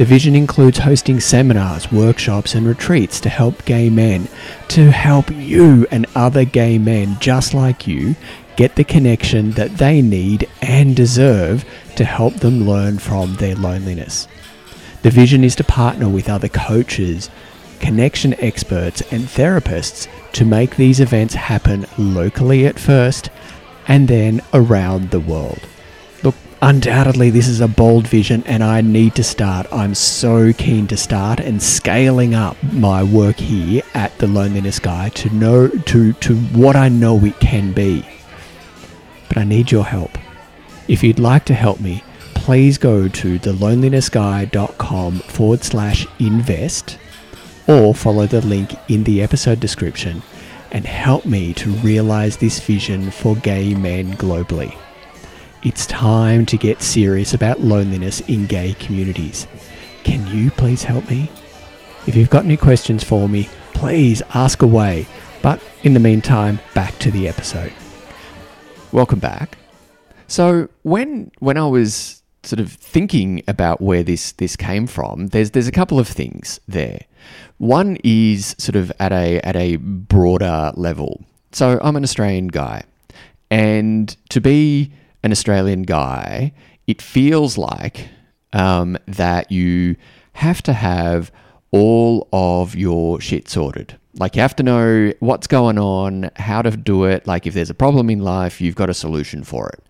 The 0.00 0.06
vision 0.06 0.34
includes 0.34 0.78
hosting 0.78 1.20
seminars, 1.20 1.92
workshops, 1.92 2.54
and 2.54 2.66
retreats 2.66 3.20
to 3.20 3.28
help 3.28 3.66
gay 3.66 3.90
men, 3.90 4.28
to 4.68 4.90
help 4.90 5.30
you 5.30 5.86
and 5.90 6.06
other 6.14 6.44
gay 6.46 6.78
men 6.78 7.18
just 7.20 7.52
like 7.52 7.86
you 7.86 8.16
get 8.60 8.76
the 8.76 8.84
connection 8.84 9.52
that 9.52 9.78
they 9.78 10.02
need 10.02 10.46
and 10.60 10.94
deserve 10.94 11.64
to 11.96 12.04
help 12.04 12.34
them 12.34 12.66
learn 12.68 12.98
from 12.98 13.34
their 13.36 13.54
loneliness. 13.54 14.28
The 15.00 15.08
vision 15.08 15.44
is 15.44 15.56
to 15.56 15.64
partner 15.64 16.10
with 16.10 16.28
other 16.28 16.50
coaches, 16.50 17.30
connection 17.78 18.34
experts, 18.34 19.00
and 19.10 19.22
therapists 19.22 20.08
to 20.32 20.44
make 20.44 20.76
these 20.76 21.00
events 21.00 21.32
happen 21.32 21.86
locally 21.96 22.66
at 22.66 22.78
first 22.78 23.30
and 23.88 24.08
then 24.08 24.42
around 24.52 25.10
the 25.10 25.20
world. 25.20 25.66
Look, 26.22 26.34
undoubtedly, 26.60 27.30
this 27.30 27.48
is 27.48 27.62
a 27.62 27.66
bold 27.66 28.06
vision, 28.08 28.42
and 28.44 28.62
I 28.62 28.82
need 28.82 29.14
to 29.14 29.24
start. 29.24 29.68
I'm 29.72 29.94
so 29.94 30.52
keen 30.52 30.86
to 30.88 30.98
start 30.98 31.40
and 31.40 31.62
scaling 31.62 32.34
up 32.34 32.62
my 32.74 33.02
work 33.02 33.36
here 33.36 33.80
at 33.94 34.18
the 34.18 34.26
Loneliness 34.26 34.78
Guy 34.78 35.08
to 35.08 35.34
know 35.34 35.68
to 35.68 36.12
to 36.12 36.36
what 36.52 36.76
I 36.76 36.90
know 36.90 37.24
it 37.24 37.40
can 37.40 37.72
be. 37.72 38.04
But 39.30 39.38
I 39.38 39.44
need 39.44 39.70
your 39.70 39.84
help. 39.84 40.18
If 40.88 41.02
you'd 41.02 41.18
like 41.18 41.46
to 41.46 41.54
help 41.54 41.80
me, 41.80 42.04
please 42.34 42.76
go 42.76 43.08
to 43.08 43.38
thelonelinessguy.com 43.38 45.20
forward 45.20 45.64
slash 45.64 46.06
invest 46.18 46.98
or 47.66 47.94
follow 47.94 48.26
the 48.26 48.40
link 48.42 48.74
in 48.90 49.04
the 49.04 49.22
episode 49.22 49.60
description 49.60 50.22
and 50.72 50.84
help 50.84 51.24
me 51.24 51.54
to 51.54 51.70
realize 51.70 52.36
this 52.36 52.58
vision 52.58 53.10
for 53.10 53.36
gay 53.36 53.74
men 53.74 54.14
globally. 54.14 54.76
It's 55.62 55.86
time 55.86 56.44
to 56.46 56.56
get 56.56 56.82
serious 56.82 57.34
about 57.34 57.60
loneliness 57.60 58.20
in 58.22 58.46
gay 58.46 58.74
communities. 58.74 59.46
Can 60.04 60.26
you 60.26 60.50
please 60.50 60.82
help 60.82 61.08
me? 61.08 61.30
If 62.06 62.16
you've 62.16 62.30
got 62.30 62.44
any 62.44 62.56
questions 62.56 63.04
for 63.04 63.28
me, 63.28 63.48
please 63.74 64.22
ask 64.34 64.62
away. 64.62 65.06
But 65.42 65.62
in 65.84 65.94
the 65.94 66.00
meantime, 66.00 66.58
back 66.74 66.98
to 66.98 67.10
the 67.10 67.28
episode. 67.28 67.72
Welcome 68.92 69.20
back. 69.20 69.56
So 70.26 70.68
when 70.82 71.30
when 71.38 71.56
I 71.56 71.66
was 71.66 72.22
sort 72.42 72.58
of 72.58 72.72
thinking 72.72 73.42
about 73.46 73.80
where 73.80 74.02
this 74.02 74.32
this 74.32 74.56
came 74.56 74.88
from, 74.88 75.28
there's 75.28 75.52
there's 75.52 75.68
a 75.68 75.72
couple 75.72 76.00
of 76.00 76.08
things 76.08 76.58
there. 76.66 77.02
One 77.58 77.98
is 78.02 78.56
sort 78.58 78.74
of 78.74 78.90
at 78.98 79.12
a 79.12 79.38
at 79.42 79.54
a 79.54 79.76
broader 79.76 80.72
level. 80.74 81.24
So 81.52 81.78
I'm 81.82 81.94
an 81.94 82.02
Australian 82.02 82.48
guy, 82.48 82.82
and 83.48 84.16
to 84.30 84.40
be 84.40 84.92
an 85.22 85.30
Australian 85.30 85.82
guy, 85.82 86.52
it 86.88 87.00
feels 87.00 87.56
like 87.56 88.08
um, 88.52 88.98
that 89.06 89.52
you 89.52 89.94
have 90.32 90.62
to 90.62 90.72
have 90.72 91.30
all 91.72 92.28
of 92.32 92.74
your 92.74 93.20
shit 93.20 93.48
sorted. 93.48 93.98
Like 94.18 94.34
you 94.34 94.42
have 94.42 94.56
to 94.56 94.62
know 94.62 95.12
what's 95.20 95.46
going 95.46 95.78
on, 95.78 96.30
how 96.36 96.62
to 96.62 96.70
do 96.72 97.04
it. 97.04 97.26
Like 97.26 97.46
if 97.46 97.54
there's 97.54 97.70
a 97.70 97.74
problem 97.74 98.10
in 98.10 98.20
life, 98.20 98.60
you've 98.60 98.74
got 98.74 98.90
a 98.90 98.94
solution 98.94 99.44
for 99.44 99.68
it. 99.68 99.84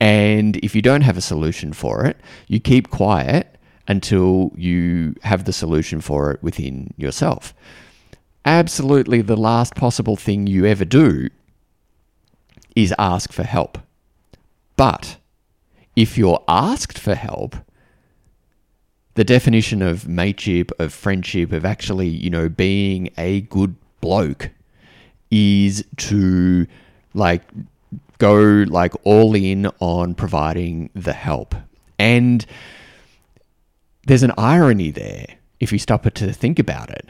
And 0.00 0.56
if 0.58 0.74
you 0.74 0.82
don't 0.82 1.02
have 1.02 1.16
a 1.16 1.22
solution 1.22 1.72
for 1.72 2.04
it, 2.04 2.18
you 2.46 2.60
keep 2.60 2.90
quiet 2.90 3.56
until 3.88 4.52
you 4.56 5.14
have 5.22 5.44
the 5.44 5.52
solution 5.52 6.00
for 6.00 6.30
it 6.32 6.42
within 6.42 6.94
yourself. 6.96 7.54
Absolutely, 8.44 9.20
the 9.20 9.36
last 9.36 9.74
possible 9.74 10.16
thing 10.16 10.46
you 10.46 10.64
ever 10.64 10.84
do 10.84 11.28
is 12.76 12.94
ask 12.98 13.32
for 13.32 13.42
help. 13.42 13.78
But 14.76 15.16
if 15.96 16.16
you're 16.16 16.44
asked 16.46 16.98
for 16.98 17.14
help, 17.14 17.56
the 19.18 19.24
definition 19.24 19.82
of 19.82 20.06
mateship, 20.06 20.70
of 20.78 20.94
friendship, 20.94 21.50
of 21.50 21.64
actually, 21.64 22.06
you 22.06 22.30
know, 22.30 22.48
being 22.48 23.10
a 23.18 23.40
good 23.40 23.74
bloke 24.00 24.50
is 25.32 25.84
to 25.96 26.68
like 27.14 27.42
go 28.18 28.64
like 28.68 28.94
all 29.02 29.34
in 29.34 29.66
on 29.80 30.14
providing 30.14 30.88
the 30.94 31.12
help. 31.12 31.56
And 31.98 32.46
there's 34.06 34.22
an 34.22 34.30
irony 34.38 34.92
there 34.92 35.26
if 35.58 35.72
you 35.72 35.80
stop 35.80 36.04
to 36.04 36.32
think 36.32 36.60
about 36.60 36.88
it. 36.90 37.08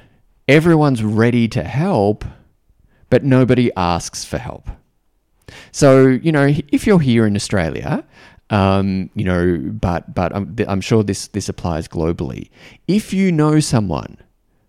Everyone's 0.48 1.04
ready 1.04 1.46
to 1.48 1.62
help, 1.62 2.24
but 3.10 3.22
nobody 3.22 3.70
asks 3.76 4.24
for 4.24 4.38
help. 4.38 4.70
So, 5.72 6.06
you 6.06 6.32
know, 6.32 6.54
if 6.68 6.86
you're 6.86 7.00
here 7.00 7.26
in 7.26 7.36
Australia, 7.36 8.02
um, 8.50 9.10
you 9.14 9.24
know, 9.24 9.58
but 9.72 10.14
but 10.14 10.34
I'm, 10.34 10.56
I'm 10.66 10.80
sure 10.80 11.02
this 11.02 11.28
this 11.28 11.48
applies 11.48 11.88
globally. 11.88 12.50
If 12.86 13.12
you 13.12 13.30
know 13.30 13.60
someone 13.60 14.18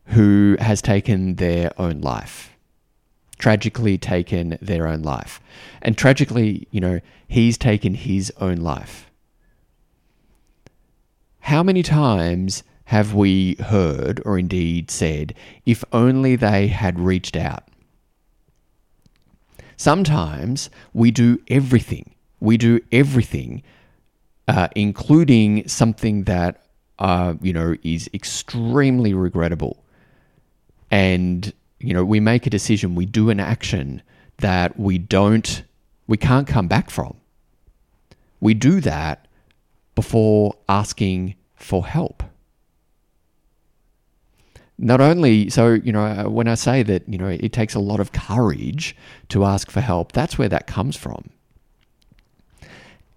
who 0.06 0.58
has 0.60 0.82
taken 0.82 1.36
their 1.36 1.72
own 1.80 2.02
life, 2.02 2.56
tragically 3.38 3.98
taken 3.98 4.58
their 4.62 4.88
own 4.88 5.02
life, 5.02 5.40
and 5.82 5.98
tragically, 5.98 6.68
you 6.72 6.82
know, 6.82 7.00
he's 7.28 7.58
taken 7.58 7.94
his 7.94 8.34
own 8.40 8.58
life. 8.58 9.10
How 11.42 11.64
many 11.64 11.82
times 11.82 12.64
have 12.86 13.14
we 13.14 13.56
heard, 13.56 14.22
or 14.26 14.38
indeed 14.38 14.92
said, 14.92 15.34
if 15.66 15.84
only 15.94 16.36
they 16.36 16.68
had 16.68 17.00
reached 17.00 17.38
out? 17.38 17.64
Sometimes 19.78 20.70
we 20.94 21.12
do 21.12 21.40
everything. 21.48 22.14
We 22.40 22.58
do 22.58 22.80
everything, 22.92 23.64
uh, 24.48 24.70
including 24.76 25.68
something 25.68 26.24
that 26.24 26.64
uh, 27.00 27.36
you 27.42 27.54
know 27.54 27.76
is 27.84 28.10
extremely 28.14 29.14
regrettable, 29.14 29.84
and 30.92 31.52
you 31.80 31.94
know 31.94 32.04
we 32.04 32.20
make 32.20 32.46
a 32.46 32.50
decision, 32.50 32.96
we 32.96 33.06
do 33.06 33.30
an 33.30 33.40
action 33.40 34.02
that 34.38 34.80
we 34.80 34.98
don't, 34.98 35.64
we 36.08 36.18
can't 36.18 36.48
come 36.48 36.68
back 36.68 36.90
from. 36.90 37.16
We 38.40 38.54
do 38.54 38.80
that 38.82 39.28
before 39.96 40.56
asking 40.70 41.36
for 41.56 41.86
help. 41.86 42.24
Not 44.78 45.02
only 45.02 45.50
so 45.50 45.74
you 45.74 45.92
know 45.92 46.30
when 46.30 46.48
i 46.48 46.56
say 46.56 46.84
that 46.84 47.08
you 47.10 47.18
know 47.18 47.28
it 47.28 47.52
takes 47.52 47.76
a 47.76 47.80
lot 47.80 48.00
of 48.00 48.14
courage 48.14 48.96
to 49.28 49.44
ask 49.44 49.70
for 49.70 49.82
help 49.82 50.14
that's 50.14 50.38
where 50.38 50.48
that 50.48 50.68
comes 50.68 50.96
from 50.96 51.30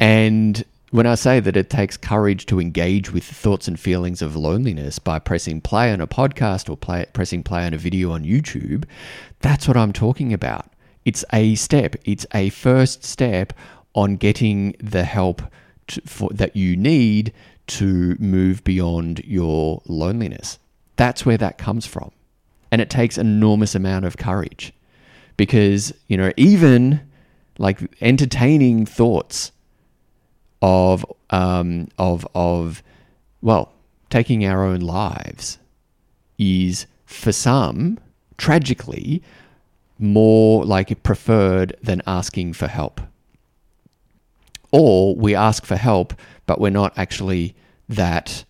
and 0.00 0.64
when 0.90 1.07
i 1.07 1.14
say 1.14 1.40
that 1.40 1.57
it 1.57 1.70
takes 1.70 1.96
courage 1.96 2.46
to 2.46 2.61
engage 2.61 3.12
with 3.12 3.24
thoughts 3.24 3.68
and 3.68 3.78
feelings 3.78 4.22
of 4.22 4.37
loneliness 4.37 4.98
by 4.98 5.18
pressing 5.18 5.61
play 5.61 5.92
on 5.92 6.00
a 6.00 6.07
podcast 6.07 6.68
or 6.68 6.76
play, 6.76 7.07
pressing 7.12 7.42
play 7.42 7.64
on 7.64 7.74
a 7.74 7.78
video 7.78 8.12
on 8.12 8.24
youtube 8.24 8.85
that's 9.40 9.66
what 9.66 9.76
i'm 9.76 9.92
talking 9.92 10.33
about. 10.33 10.72
It's 11.05 11.24
a 11.33 11.55
step. 11.57 11.96
It's 12.05 12.26
a 12.33 12.50
first 12.50 13.05
step 13.05 13.52
on 13.94 14.16
getting 14.16 14.74
the 14.78 15.05
help 15.05 15.42
to, 15.88 16.00
for, 16.02 16.31
that 16.31 16.57
you 16.57 16.76
need 16.76 17.33
to 17.68 18.16
move 18.18 18.64
beyond 18.64 19.20
your 19.24 19.83
loneliness. 19.87 20.59
That's 20.96 21.26
where 21.26 21.38
that 21.38 21.59
comes 21.59 21.87
from. 21.87 22.12
And 22.70 22.81
it 22.81 22.90
takes 22.90 23.18
enormous 23.18 23.74
amount 23.74 24.05
of 24.05 24.16
courage 24.16 24.72
because, 25.37 25.92
you 26.07 26.16
know, 26.16 26.33
even 26.37 27.00
like 27.59 27.81
entertaining 28.00 28.87
thoughts 28.87 29.51
of, 30.62 31.05
um, 31.31 31.88
of, 31.98 32.27
of, 32.35 32.83
well, 33.42 33.72
taking 34.11 34.46
our 34.46 34.64
own 34.64 34.81
lives 34.81 35.59
is 36.38 36.87
for 37.07 37.33
some, 37.33 37.98
tragically, 38.38 39.22
more 39.98 40.64
like 40.64 41.03
preferred 41.03 41.77
than 41.83 42.03
asking 42.07 42.55
for 42.55 42.68
help. 42.68 43.01
or 44.72 45.14
we 45.16 45.35
ask 45.35 45.64
for 45.66 45.77
help, 45.77 46.14
but 46.46 46.61
we're 46.61 46.70
not 46.70 46.92
actually 46.96 47.55
that 47.88 48.44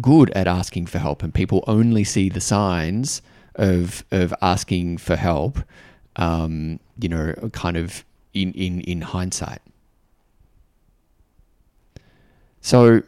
good 0.00 0.30
at 0.30 0.46
asking 0.46 0.86
for 0.86 0.98
help, 0.98 1.22
and 1.22 1.34
people 1.34 1.62
only 1.66 2.04
see 2.04 2.28
the 2.28 2.40
signs 2.40 3.22
of 3.56 4.04
of 4.10 4.34
asking 4.42 4.98
for 4.98 5.16
help, 5.16 5.58
um, 6.16 6.80
you 7.00 7.08
know, 7.08 7.34
kind 7.52 7.76
of 7.76 8.04
in 8.34 8.52
in 8.54 8.80
in 8.82 9.02
hindsight. 9.02 9.60
So, 12.62 13.02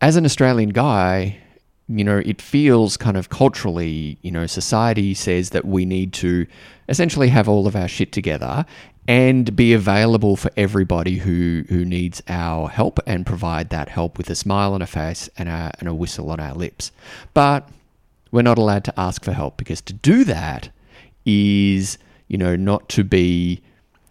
as 0.00 0.16
an 0.16 0.24
Australian 0.26 0.68
guy, 0.68 1.38
you 1.88 2.04
know, 2.04 2.18
it 2.18 2.42
feels 2.42 2.98
kind 2.98 3.16
of 3.16 3.30
culturally, 3.30 4.18
you 4.20 4.30
know, 4.30 4.46
society 4.46 5.14
says 5.14 5.50
that 5.50 5.64
we 5.64 5.86
need 5.86 6.12
to 6.12 6.46
essentially 6.88 7.28
have 7.28 7.48
all 7.48 7.66
of 7.66 7.74
our 7.74 7.88
shit 7.88 8.12
together 8.12 8.66
and 9.08 9.56
be 9.56 9.72
available 9.72 10.36
for 10.36 10.50
everybody 10.54 11.16
who, 11.16 11.64
who 11.70 11.86
needs 11.86 12.22
our 12.28 12.68
help 12.68 13.00
and 13.06 13.24
provide 13.24 13.70
that 13.70 13.88
help 13.88 14.18
with 14.18 14.28
a 14.28 14.34
smile 14.34 14.74
on 14.74 14.82
our 14.82 14.86
face 14.86 15.30
and 15.38 15.48
a, 15.48 15.72
and 15.78 15.88
a 15.88 15.94
whistle 15.94 16.30
on 16.30 16.38
our 16.38 16.54
lips. 16.54 16.92
But 17.32 17.66
we're 18.30 18.42
not 18.42 18.58
allowed 18.58 18.84
to 18.84 19.00
ask 19.00 19.24
for 19.24 19.32
help 19.32 19.56
because 19.56 19.80
to 19.80 19.94
do 19.94 20.24
that 20.24 20.68
is, 21.24 21.96
you 22.28 22.36
know, 22.36 22.54
not 22.54 22.90
to 22.90 23.02
be, 23.02 23.62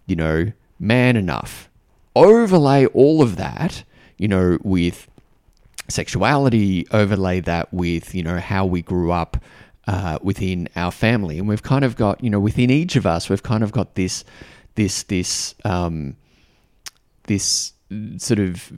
you 0.06 0.16
know, 0.16 0.50
man 0.80 1.16
enough. 1.16 1.70
Overlay 2.16 2.86
all 2.86 3.22
of 3.22 3.36
that, 3.36 3.84
you 4.18 4.28
know, 4.28 4.58
with 4.62 5.08
sexuality, 5.88 6.86
overlay 6.90 7.40
that 7.40 7.72
with, 7.72 8.14
you 8.14 8.22
know, 8.22 8.38
how 8.38 8.66
we 8.66 8.82
grew 8.82 9.10
up 9.10 9.38
uh, 9.86 10.18
within 10.22 10.68
our 10.76 10.92
family. 10.92 11.38
And 11.38 11.48
we've 11.48 11.62
kind 11.62 11.84
of 11.84 11.96
got, 11.96 12.22
you 12.22 12.30
know, 12.30 12.40
within 12.40 12.70
each 12.70 12.96
of 12.96 13.06
us, 13.06 13.30
we've 13.30 13.42
kind 13.42 13.64
of 13.64 13.72
got 13.72 13.94
this, 13.94 14.24
this, 14.74 15.04
this, 15.04 15.54
um, 15.64 16.16
this 17.24 17.72
sort 18.18 18.38
of 18.38 18.70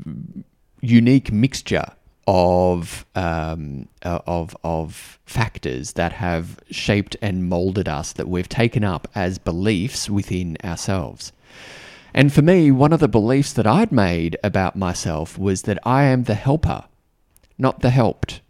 unique 0.81 1.33
mixture 1.33 1.87
of 2.27 3.05
um, 3.17 3.89
uh, 4.05 4.21
of 4.27 4.57
of 4.63 5.19
factors 5.27 5.95
that 5.95 6.13
have 6.13 6.61
shaped 6.71 7.17
and 7.21 7.49
molded 7.49 7.89
us 7.89 8.13
that 8.13 8.29
we've 8.29 8.49
taken 8.49 8.85
up 8.85 9.09
as 9.17 9.39
beliefs 9.39 10.09
within 10.09 10.57
ourselves. 10.63 11.33
And 12.13 12.33
for 12.33 12.43
me, 12.43 12.71
one 12.71 12.93
of 12.93 13.01
the 13.01 13.09
beliefs 13.09 13.53
that 13.53 13.67
I'd 13.67 13.93
made 13.93 14.37
about 14.43 14.77
myself 14.77 15.39
was 15.39 15.63
that 15.63 15.79
I 15.85 16.05
am 16.05 16.25
the 16.25 16.35
helper 16.35 16.85
not 17.61 17.81
the 17.81 17.91
helped. 17.91 18.41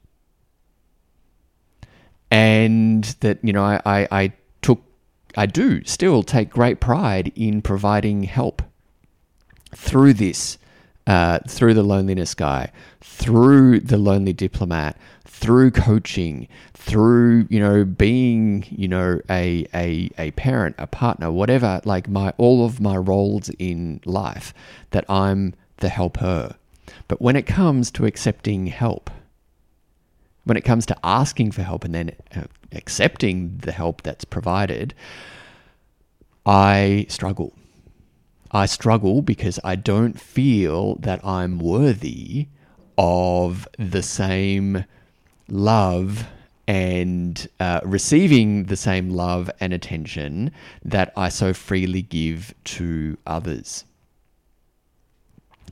And 2.31 3.05
that, 3.21 3.41
you 3.43 3.53
know, 3.53 3.65
I, 3.65 3.81
I, 3.85 4.09
I 4.11 4.33
took, 4.63 4.81
I 5.37 5.47
do 5.47 5.85
still 5.85 6.23
take 6.23 6.49
great 6.49 6.81
pride 6.81 7.33
in 7.35 7.61
providing 7.61 8.23
help 8.23 8.63
through 9.75 10.15
this, 10.15 10.59
uh, 11.09 11.41
through 11.49 11.75
the 11.75 11.83
loneliness 11.83 12.35
guy, 12.35 12.71
through 13.01 13.81
the 13.81 13.99
lonely 13.99 14.33
diplomat, 14.33 14.97
through 15.41 15.71
coaching, 15.71 16.47
through 16.75 17.47
you 17.49 17.59
know 17.59 17.85
being 17.85 18.67
you 18.69 18.87
know 18.87 19.21
a 19.31 19.67
a 19.75 20.11
a 20.19 20.31
parent, 20.33 20.77
a 20.79 20.87
partner, 20.87 21.33
whatever. 21.33 21.81
Like 21.85 22.09
my 22.09 22.35
all 22.37 22.65
of 22.65 22.81
my 22.81 22.97
roles 22.97 23.49
in 23.59 24.01
life, 24.05 24.53
that 24.91 25.05
I'm 25.09 25.55
the 25.79 25.89
helper. 25.89 26.57
But 27.09 27.23
when 27.23 27.37
it 27.37 27.47
comes 27.47 27.91
to 27.93 28.05
accepting 28.05 28.67
help, 28.67 29.11
when 30.45 30.59
it 30.59 30.65
comes 30.65 30.85
to 30.87 30.97
asking 31.03 31.53
for 31.53 31.63
help 31.63 31.85
and 31.85 31.95
then 31.95 32.11
uh, 32.37 32.43
accepting 32.73 33.59
the 33.59 33.73
help 33.73 34.03
that's 34.03 34.27
provided, 34.27 34.93
I 36.45 37.07
struggle. 37.09 37.55
I 38.53 38.67
struggle 38.67 39.23
because 39.23 39.59
I 39.65 39.77
don't 39.77 40.21
feel 40.21 40.97
that 40.97 41.25
I'm 41.25 41.59
worthy 41.59 42.49
of 42.99 43.67
the 43.79 44.03
same 44.03 44.85
love 45.51 46.27
and 46.67 47.49
uh, 47.59 47.81
receiving 47.85 48.65
the 48.65 48.77
same 48.77 49.11
love 49.11 49.51
and 49.61 49.73
attention 49.73 50.53
that 50.85 51.13
I 51.17 51.29
so 51.29 51.53
freely 51.53 52.03
give 52.03 52.55
to 52.65 53.19
others. 53.27 53.85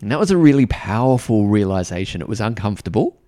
And 0.01 0.11
that 0.11 0.19
was 0.19 0.31
a 0.31 0.37
really 0.37 0.67
powerful 0.67 1.47
realization. 1.47 2.21
It 2.21 2.29
was 2.29 2.41
uncomfortable. 2.41 3.21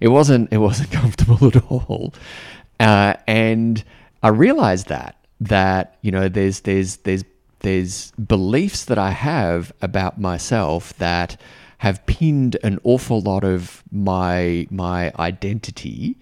It 0.00 0.08
wasn't. 0.08 0.52
It 0.52 0.58
wasn't 0.58 0.90
comfortable 1.00 1.46
at 1.46 1.62
all. 1.70 2.14
Uh, 2.80 3.14
and 3.26 3.82
I 4.22 4.28
realized 4.28 4.88
that 4.88 5.16
that 5.40 5.98
you 6.02 6.10
know 6.10 6.28
there's 6.28 6.60
there's 6.60 6.96
there's 6.98 7.24
there's 7.60 8.10
beliefs 8.12 8.86
that 8.86 8.98
I 8.98 9.10
have 9.10 9.72
about 9.82 10.20
myself 10.20 10.96
that 10.98 11.40
have 11.82 12.06
pinned 12.06 12.56
an 12.62 12.78
awful 12.84 13.20
lot 13.20 13.42
of 13.42 13.82
my 13.90 14.68
my 14.70 15.12
identity 15.18 16.16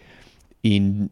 in 0.62 1.10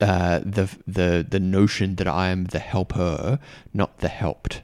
uh, 0.00 0.38
the 0.38 0.74
the 0.86 1.26
the 1.28 1.38
notion 1.38 1.96
that 1.96 2.08
I 2.08 2.30
am 2.30 2.46
the 2.46 2.60
helper, 2.60 3.38
not 3.74 3.98
the 3.98 4.08
helped. 4.08 4.62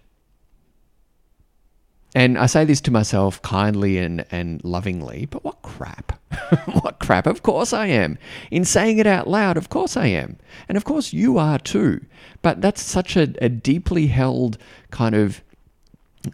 And 2.14 2.38
I 2.38 2.46
say 2.46 2.64
this 2.64 2.80
to 2.82 2.90
myself 2.90 3.42
kindly 3.42 3.98
and, 3.98 4.24
and 4.30 4.64
lovingly, 4.64 5.26
but 5.26 5.44
what 5.44 5.60
crap? 5.60 6.18
what 6.80 6.98
crap? 6.98 7.26
Of 7.26 7.42
course 7.42 7.74
I 7.74 7.88
am. 7.88 8.16
In 8.50 8.64
saying 8.64 8.96
it 8.98 9.06
out 9.06 9.28
loud, 9.28 9.58
of 9.58 9.68
course 9.68 9.98
I 9.98 10.06
am. 10.06 10.38
And 10.66 10.78
of 10.78 10.84
course 10.84 11.12
you 11.12 11.36
are 11.36 11.58
too. 11.58 12.06
But 12.40 12.62
that's 12.62 12.80
such 12.80 13.16
a, 13.16 13.34
a 13.42 13.48
deeply 13.48 14.06
held 14.06 14.56
kind 14.92 15.14
of, 15.16 15.42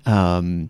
um, 0.05 0.69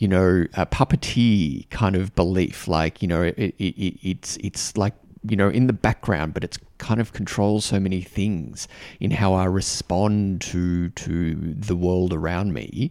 you 0.00 0.08
know, 0.08 0.46
a 0.54 0.64
puppeteer 0.64 1.68
kind 1.68 1.94
of 1.94 2.14
belief. 2.16 2.66
Like, 2.66 3.02
you 3.02 3.06
know, 3.06 3.22
it, 3.22 3.36
it, 3.36 3.54
it, 3.58 3.98
it's, 4.02 4.38
it's 4.38 4.76
like, 4.76 4.94
you 5.28 5.36
know, 5.36 5.50
in 5.50 5.66
the 5.66 5.74
background, 5.74 6.32
but 6.32 6.42
it's 6.42 6.58
kind 6.78 7.00
of 7.00 7.12
controls 7.12 7.66
so 7.66 7.78
many 7.78 8.00
things 8.00 8.66
in 8.98 9.10
how 9.10 9.34
I 9.34 9.44
respond 9.44 10.40
to, 10.40 10.88
to 10.88 11.34
the 11.34 11.76
world 11.76 12.14
around 12.14 12.54
me 12.54 12.90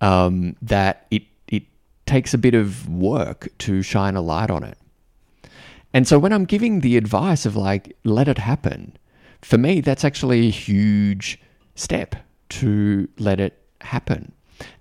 um, 0.00 0.56
that 0.62 1.06
it 1.10 1.24
it 1.48 1.64
takes 2.06 2.32
a 2.32 2.38
bit 2.38 2.54
of 2.54 2.88
work 2.88 3.48
to 3.58 3.82
shine 3.82 4.14
a 4.14 4.20
light 4.20 4.50
on 4.50 4.62
it. 4.62 4.78
And 5.92 6.06
so 6.06 6.18
when 6.18 6.32
I'm 6.32 6.44
giving 6.44 6.80
the 6.80 6.96
advice 6.96 7.46
of 7.46 7.56
like 7.56 7.96
let 8.04 8.28
it 8.28 8.38
happen, 8.38 8.96
for 9.42 9.58
me 9.58 9.80
that's 9.80 10.04
actually 10.04 10.46
a 10.46 10.50
huge 10.50 11.40
step 11.74 12.14
to 12.50 13.08
let 13.18 13.40
it 13.40 13.60
happen. 13.80 14.32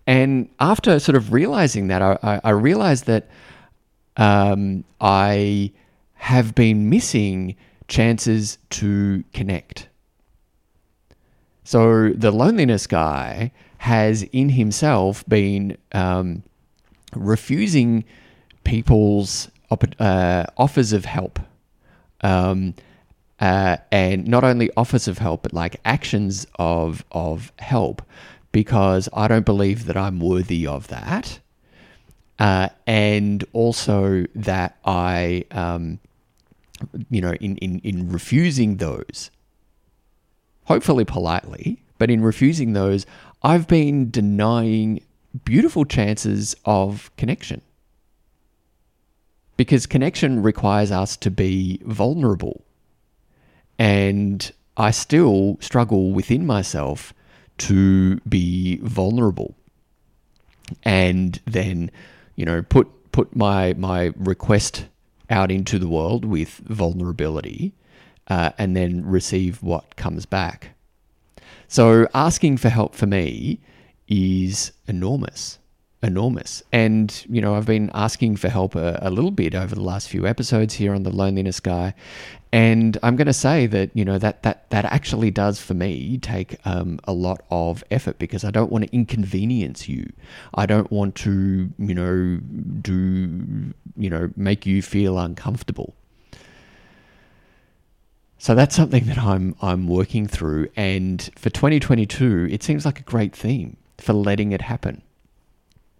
And 0.08 0.50
after 0.60 1.00
sort 1.00 1.16
of 1.16 1.34
realizing 1.34 1.88
that, 1.88 2.02
I, 2.02 2.42
I 2.44 2.50
realized 2.52 3.06
that 3.06 3.28
um, 4.18 4.84
I 5.02 5.72
have 6.16 6.56
been 6.56 6.90
missing 6.90 7.56
chances 7.88 8.58
to 8.72 9.24
connect. 9.34 9.90
So 11.64 12.10
the 12.10 12.32
loneliness 12.32 12.88
guy 12.88 13.52
has 13.80 14.24
in 14.24 14.50
himself 14.50 15.24
been 15.28 15.78
um, 15.92 16.44
refusing 17.16 18.04
people's 18.64 19.50
op- 19.72 20.00
uh, 20.00 20.46
offers 20.58 20.94
of 20.94 21.06
help. 21.06 21.40
Um, 22.22 22.76
uh, 23.40 23.78
and 23.92 24.28
not 24.28 24.44
only 24.44 24.70
offers 24.78 25.08
of 25.08 25.18
help, 25.18 25.44
but 25.44 25.54
like 25.54 25.80
actions 25.84 26.48
of 26.58 27.04
of 27.12 27.52
help, 27.60 28.02
because 28.56 29.10
I 29.12 29.28
don't 29.28 29.46
believe 29.46 29.86
that 29.88 29.98
I'm 29.98 30.22
worthy 30.22 30.66
of 30.66 30.88
that, 30.88 31.40
uh, 32.40 32.70
and 32.88 33.44
also 33.52 34.24
that 34.34 34.78
I, 34.86 35.44
um, 35.52 36.00
you 37.10 37.20
know, 37.20 37.34
in, 37.34 37.58
in 37.58 37.80
in 37.80 38.10
refusing 38.10 38.78
those, 38.78 39.30
hopefully 40.64 41.04
politely, 41.04 41.84
but 41.98 42.10
in 42.10 42.24
refusing 42.24 42.72
those, 42.72 43.06
I've 43.44 43.68
been 43.68 44.10
denying 44.10 45.02
beautiful 45.44 45.84
chances 45.84 46.56
of 46.64 47.12
connection. 47.18 47.62
Because 49.58 49.86
connection 49.86 50.42
requires 50.42 50.92
us 50.94 51.18
to 51.18 51.30
be 51.30 51.82
vulnerable. 51.84 52.64
And 53.78 54.50
I 54.78 54.92
still 54.92 55.58
struggle 55.60 56.14
within 56.14 56.46
myself 56.46 57.14
to 57.58 58.18
be 58.22 58.78
vulnerable. 58.78 59.56
And 60.84 61.40
then, 61.46 61.92
you 62.36 62.46
know, 62.46 62.62
put 62.62 62.88
put 63.12 63.36
my 63.36 63.74
my 63.74 64.12
request 64.18 64.88
out 65.30 65.52
into 65.52 65.80
the 65.80 65.88
world 65.88 66.26
with 66.26 66.50
vulnerability, 66.66 67.74
uh, 68.28 68.52
and 68.58 68.76
then 68.76 69.06
receive 69.06 69.64
what 69.64 69.96
comes 69.96 70.26
back. 70.26 70.76
So 71.68 72.08
asking 72.14 72.58
for 72.58 72.70
help 72.70 72.96
for 72.96 73.08
me 73.08 73.60
is 74.08 74.72
enormous. 74.88 75.60
Enormous. 76.06 76.64
And, 76.72 77.26
you 77.30 77.42
know, 77.42 77.56
I've 77.56 77.66
been 77.66 77.92
asking 77.94 78.38
for 78.38 78.48
help 78.48 78.76
a, 78.76 79.00
a, 79.02 79.10
little 79.10 79.32
bit 79.32 79.56
over 79.56 79.76
the 79.76 79.82
last 79.82 80.08
few 80.08 80.26
episodes 80.26 80.76
here 80.76 80.94
on 80.94 81.04
the 81.04 81.10
Loneliness 81.10 81.60
Guy. 81.60 81.94
And 82.54 82.98
I'm 83.04 83.16
going 83.16 83.28
to 83.28 83.34
say 83.34 83.66
that, 83.68 83.90
you 83.94 84.06
know, 84.06 84.18
that, 84.18 84.44
that, 84.44 84.70
that 84.70 84.86
actually 84.86 85.32
does 85.32 85.60
for 85.60 85.74
me 85.74 86.18
take 86.20 86.56
um, 86.66 87.00
a 87.06 87.12
lot 87.12 87.42
of 87.50 87.84
effort 87.92 88.18
because 88.20 88.46
I 88.46 88.52
don't 88.52 88.72
want 88.72 88.86
to 88.86 88.96
inconvenience 88.96 89.90
you. 89.90 90.12
I 90.54 90.66
don't 90.66 90.90
want 90.92 91.16
to, 91.16 91.70
you 91.78 91.96
know, 91.96 92.40
do, 92.82 93.74
you 93.98 94.10
know, 94.10 94.32
make 94.38 94.66
you 94.66 94.82
feel 94.82 95.20
uncomfortable. 95.20 95.96
So 98.38 98.54
that's 98.54 98.76
something 98.76 99.06
that 99.06 99.18
I'm 99.18 99.56
I'm 99.60 99.88
working 99.88 100.28
through 100.28 100.68
and 100.76 101.20
for 101.36 101.50
2022 101.50 102.50
it 102.52 102.62
seems 102.62 102.86
like 102.86 103.00
a 103.00 103.04
great 103.04 103.36
theme 103.36 103.78
for 103.98 104.14
letting 104.14 104.52
it 104.52 104.62
happen. 104.62 105.02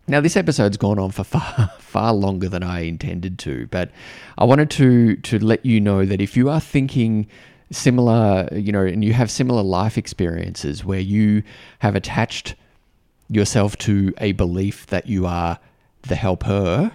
Now, 0.08 0.22
this 0.22 0.38
episode's 0.38 0.78
gone 0.78 1.00
on 1.00 1.12
for 1.12 1.24
far, 1.36 1.72
far 1.80 2.14
longer 2.14 2.48
than 2.48 2.64
I 2.64 2.82
intended 2.82 3.40
to, 3.40 3.68
but 3.68 3.92
I 4.38 4.46
wanted 4.46 4.70
to 4.72 5.16
to 5.18 5.40
let 5.40 5.66
you 5.66 5.82
know 5.82 6.06
that 6.06 6.22
if 6.22 6.38
you 6.38 6.50
are 6.50 6.60
thinking 6.60 7.28
similar, 7.72 8.48
you 8.52 8.72
know, 8.72 8.86
and 8.86 9.04
you 9.04 9.14
have 9.14 9.32
similar 9.32 9.64
life 9.64 9.98
experiences 9.98 10.86
where 10.86 11.00
you 11.00 11.44
have 11.80 11.96
attached 11.96 12.56
yourself 13.30 13.78
to 13.78 14.14
a 14.20 14.34
belief 14.34 14.86
that 14.88 15.08
you 15.08 15.26
are 15.26 15.60
the 16.04 16.16
helper, 16.16 16.92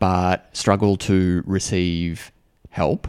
but 0.00 0.48
struggle 0.52 0.96
to 0.96 1.44
receive 1.46 2.32
help, 2.70 3.06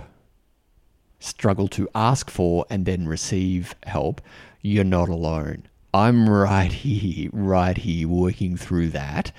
struggle 1.19 1.67
to 1.69 1.89
ask 1.95 2.29
for 2.29 2.65
and 2.69 2.85
then 2.85 3.07
receive 3.07 3.73
help, 3.83 4.21
you're 4.61 4.83
not 4.83 5.09
alone. 5.09 5.63
I'm 5.93 6.27
right 6.27 6.71
here, 6.71 7.29
right 7.31 7.77
here, 7.77 8.07
working 8.07 8.57
through 8.57 8.89
that. 8.89 9.31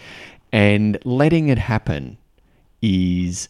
And 0.53 0.99
letting 1.05 1.49
it 1.49 1.59
happen 1.59 2.17
is, 2.81 3.49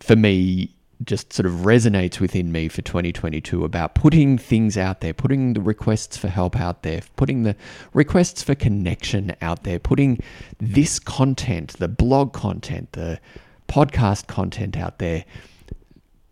for 0.00 0.16
me, 0.16 0.74
just 1.04 1.32
sort 1.32 1.46
of 1.46 1.52
resonates 1.60 2.18
within 2.18 2.50
me 2.50 2.66
for 2.66 2.82
2022 2.82 3.64
about 3.64 3.94
putting 3.94 4.36
things 4.36 4.76
out 4.76 5.00
there, 5.00 5.14
putting 5.14 5.52
the 5.52 5.60
requests 5.60 6.16
for 6.16 6.26
help 6.26 6.56
out 6.56 6.82
there, 6.82 7.02
putting 7.14 7.44
the 7.44 7.54
requests 7.92 8.42
for 8.42 8.56
connection 8.56 9.36
out 9.40 9.62
there, 9.62 9.78
putting 9.78 10.18
this 10.58 10.98
content, 10.98 11.74
the 11.78 11.86
blog 11.86 12.32
content, 12.32 12.92
the 12.92 13.20
podcast 13.68 14.26
content 14.26 14.76
out 14.76 14.98
there, 14.98 15.24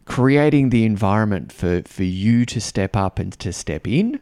creating 0.05 0.71
the 0.71 0.85
environment 0.85 1.53
for, 1.53 1.83
for 1.83 2.03
you 2.03 2.45
to 2.45 2.61
step 2.61 2.97
up 2.97 3.21
and 3.21 3.39
to 3.39 3.53
step 3.53 3.87
in 3.87 4.19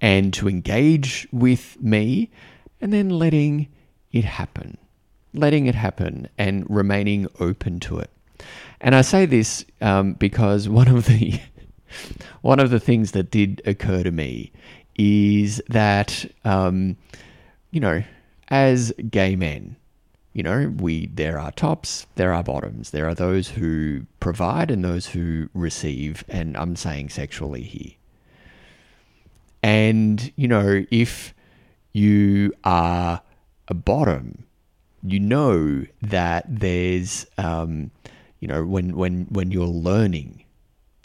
and 0.00 0.32
to 0.34 0.48
engage 0.48 1.26
with 1.32 1.80
me 1.80 2.30
and 2.80 2.92
then 2.92 3.10
letting 3.10 3.68
it 4.12 4.24
happen. 4.24 4.78
Letting 5.32 5.66
it 5.66 5.74
happen 5.74 6.28
and 6.38 6.66
remaining 6.68 7.26
open 7.40 7.80
to 7.80 7.98
it. 7.98 8.10
And 8.80 8.94
I 8.94 9.02
say 9.02 9.26
this 9.26 9.64
um, 9.80 10.14
because 10.14 10.68
one 10.68 10.88
of 10.88 11.06
the 11.06 11.40
one 12.42 12.60
of 12.60 12.70
the 12.70 12.80
things 12.80 13.12
that 13.12 13.30
did 13.30 13.62
occur 13.64 14.02
to 14.02 14.10
me 14.10 14.52
is 14.96 15.62
that 15.68 16.24
um, 16.44 16.96
you 17.70 17.80
know, 17.80 18.02
as 18.48 18.92
gay 19.10 19.36
men, 19.36 19.76
you 20.32 20.42
know, 20.42 20.72
we 20.78 21.06
there 21.06 21.38
are 21.38 21.52
tops, 21.52 22.06
there 22.16 22.32
are 22.32 22.42
bottoms, 22.42 22.90
there 22.90 23.08
are 23.08 23.14
those 23.14 23.48
who 23.48 24.06
provide 24.20 24.70
and 24.70 24.84
those 24.84 25.06
who 25.06 25.48
receive, 25.54 26.24
and 26.28 26.56
I'm 26.56 26.76
saying 26.76 27.10
sexually 27.10 27.62
here. 27.62 27.92
And, 29.66 30.32
you 30.36 30.46
know, 30.46 30.86
if 30.92 31.34
you 31.92 32.52
are 32.62 33.20
a 33.66 33.74
bottom, 33.74 34.44
you 35.02 35.18
know 35.18 35.84
that 36.02 36.44
there's, 36.48 37.26
um, 37.36 37.90
you 38.38 38.46
know, 38.46 38.64
when, 38.64 38.94
when, 38.94 39.24
when 39.24 39.50
you're 39.50 39.66
learning, 39.66 40.44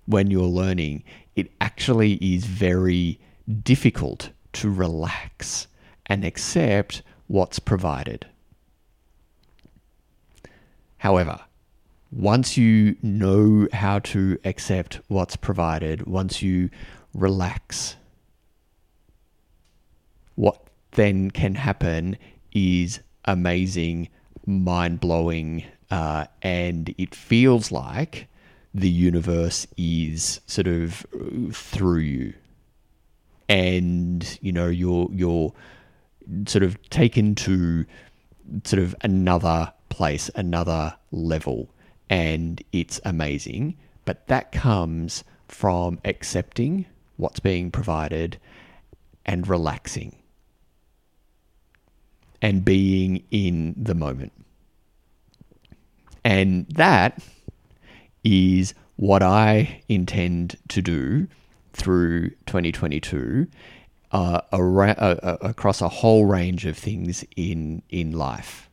when 0.06 0.30
you're 0.30 0.44
learning, 0.44 1.04
it 1.36 1.52
actually 1.60 2.14
is 2.18 2.46
very 2.46 3.20
difficult 3.64 4.30
to 4.54 4.70
relax 4.70 5.66
and 6.06 6.24
accept 6.24 7.02
what's 7.26 7.58
provided. 7.58 8.28
However, 11.00 11.40
once 12.12 12.58
you 12.58 12.96
know 13.02 13.68
how 13.74 13.98
to 14.14 14.38
accept 14.46 15.00
what's 15.08 15.36
provided, 15.36 16.06
once 16.06 16.44
you 16.44 16.70
relax 17.16 17.96
what 20.36 20.68
then 20.92 21.32
can 21.32 21.56
happen 21.56 22.18
is 22.52 23.00
amazing, 23.26 24.10
mind 24.46 25.00
blowing, 25.00 25.64
uh, 25.90 26.26
and 26.42 26.94
it 26.98 27.16
feels 27.16 27.72
like 27.72 28.28
the 28.74 28.90
universe 28.90 29.68
is 29.78 30.40
sort 30.48 30.68
of 30.68 31.06
through 31.54 32.00
you, 32.00 32.34
and 33.50 34.40
you 34.42 34.52
know 34.52 34.68
you're 34.68 35.10
you're 35.12 35.54
sort 36.48 36.64
of 36.64 36.82
taken 36.90 37.36
to 37.36 37.86
sort 38.64 38.82
of 38.82 38.96
another 39.02 39.74
place, 39.90 40.30
another 40.36 40.96
level, 41.12 41.70
and 42.10 42.62
it's 42.72 43.00
amazing. 43.06 43.78
But 44.06 44.28
that 44.28 44.52
comes 44.52 45.24
from 45.48 46.00
accepting 46.06 46.86
what's 47.18 47.40
being 47.40 47.70
provided 47.72 48.40
and 49.26 49.48
relaxing 49.48 50.16
and 52.42 52.66
being 52.66 53.24
in 53.32 53.76
the 53.78 53.96
moment. 53.96 54.32
And 56.24 56.68
that 56.70 57.22
is 58.24 58.74
what 58.96 59.24
I 59.24 59.82
intend 59.90 60.58
to 60.70 60.82
do 60.82 61.28
through 61.74 62.30
2022 62.46 63.48
uh, 64.12 64.42
ar- 64.52 64.88
uh, 64.90 65.38
across 65.42 65.82
a 65.82 65.88
whole 65.88 66.26
range 66.26 66.66
of 66.66 66.78
things 66.78 67.24
in 67.36 67.82
in 67.90 68.12
life. 68.12 68.70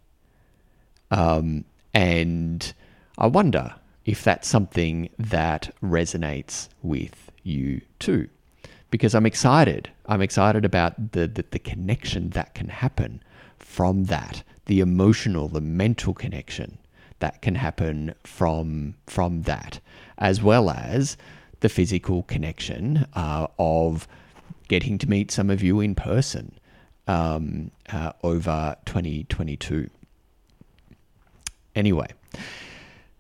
Um, 1.11 1.65
and 1.95 2.73
I 3.17 3.27
wonder 3.27 3.75
if 4.05 4.23
that's 4.25 4.49
something 4.49 5.09
that 5.19 5.75
resonates 5.83 6.69
with 6.83 7.31
you 7.43 7.81
too, 7.99 8.29
because 8.91 9.15
I'm 9.15 9.27
excited. 9.27 9.91
I'm 10.07 10.23
excited 10.23 10.65
about 10.65 11.13
the, 11.13 11.27
the, 11.27 11.45
the 11.51 11.59
connection 11.59 12.31
that 12.31 12.55
can 12.55 12.69
happen 12.69 13.23
from 13.69 14.05
that, 14.05 14.43
the 14.65 14.81
emotional, 14.81 15.47
the 15.47 15.61
mental 15.61 16.15
connection 16.15 16.79
that 17.19 17.43
can 17.43 17.55
happen 17.55 18.15
from 18.25 18.95
from 19.07 19.43
that, 19.43 19.79
as 20.17 20.43
well 20.43 20.71
as 20.71 21.19
the 21.61 21.69
physical 21.69 22.23
connection 22.23 23.07
uh, 23.15 23.47
of 23.59 24.09
getting 24.69 24.97
to 24.99 25.09
meet 25.09 25.31
some 25.31 25.51
of 25.51 25.63
you 25.63 25.81
in 25.81 25.95
person 25.95 26.59
um, 27.07 27.71
uh, 27.93 28.13
over 28.23 28.75
2022. 28.87 29.91
Anyway, 31.75 32.09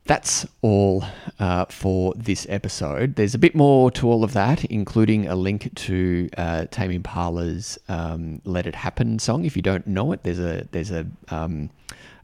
that's 0.08 0.46
all 0.62 1.04
uh, 1.38 1.66
for 1.66 2.14
this 2.16 2.46
episode. 2.48 3.14
There's 3.16 3.34
a 3.34 3.38
bit 3.38 3.54
more 3.54 3.90
to 3.92 4.08
all 4.08 4.24
of 4.24 4.32
that, 4.32 4.64
including 4.64 5.28
a 5.28 5.36
link 5.36 5.72
to 5.74 6.30
uh, 6.36 6.64
Tame 6.70 6.90
Impala's 6.90 7.78
um, 7.88 8.40
"Let 8.44 8.66
It 8.66 8.74
Happen" 8.74 9.18
song. 9.18 9.44
If 9.44 9.54
you 9.54 9.62
don't 9.62 9.86
know 9.86 10.12
it, 10.12 10.22
there's 10.22 10.40
a 10.40 10.66
there's 10.72 10.90
a 10.90 11.06
um, 11.28 11.68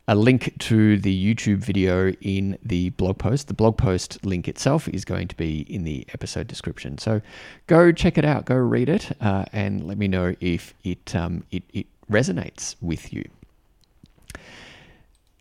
a 0.09 0.15
link 0.15 0.55
to 0.61 0.99
the 0.99 1.35
YouTube 1.35 1.59
video 1.59 2.11
in 2.23 2.59
the 2.63 2.89
blog 2.91 3.19
post. 3.19 3.49
The 3.49 3.55
blog 3.55 3.77
post 3.77 4.25
link 4.25 4.49
itself 4.49 4.89
is 4.89 5.05
going 5.05 5.29
to 5.29 5.37
be 5.37 5.61
in 5.69 5.85
the 5.85 6.07
episode 6.15 6.47
description. 6.47 6.97
So 6.97 7.21
go 7.67 7.93
check 7.93 8.17
it 8.17 8.25
out, 8.25 8.47
go 8.47 8.57
read 8.57 8.89
it, 8.89 9.13
uh, 9.21 9.45
and 9.53 9.87
let 9.87 9.99
me 9.99 10.09
know 10.09 10.35
if 10.41 10.73
it 10.85 11.15
um, 11.15 11.45
it, 11.51 11.63
it 11.75 11.87
resonates 12.11 12.77
with 12.81 13.13
you. 13.13 13.29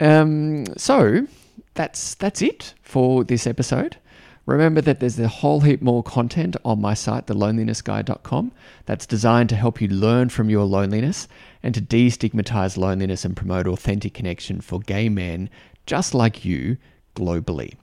Um, 0.01 0.65
so 0.75 1.25
that's 1.73 2.15
that's 2.15 2.41
it 2.41 2.73
for 2.81 3.23
this 3.23 3.47
episode. 3.47 3.97
Remember 4.45 4.81
that 4.81 4.99
there's 4.99 5.17
a 5.19 5.27
whole 5.29 5.61
heap 5.61 5.81
more 5.81 6.03
content 6.03 6.57
on 6.65 6.81
my 6.81 6.93
site, 6.93 7.27
thelonelinessguy.com, 7.27 8.51
that's 8.85 9.05
designed 9.05 9.47
to 9.49 9.55
help 9.55 9.79
you 9.79 9.87
learn 9.87 10.27
from 10.27 10.49
your 10.49 10.65
loneliness 10.65 11.29
and 11.61 11.73
to 11.73 11.81
destigmatize 11.81 12.75
loneliness 12.77 13.23
and 13.23 13.37
promote 13.37 13.67
authentic 13.67 14.13
connection 14.13 14.59
for 14.59 14.81
gay 14.81 15.07
men 15.07 15.49
just 15.85 16.13
like 16.13 16.43
you 16.43 16.77
globally. 17.15 17.75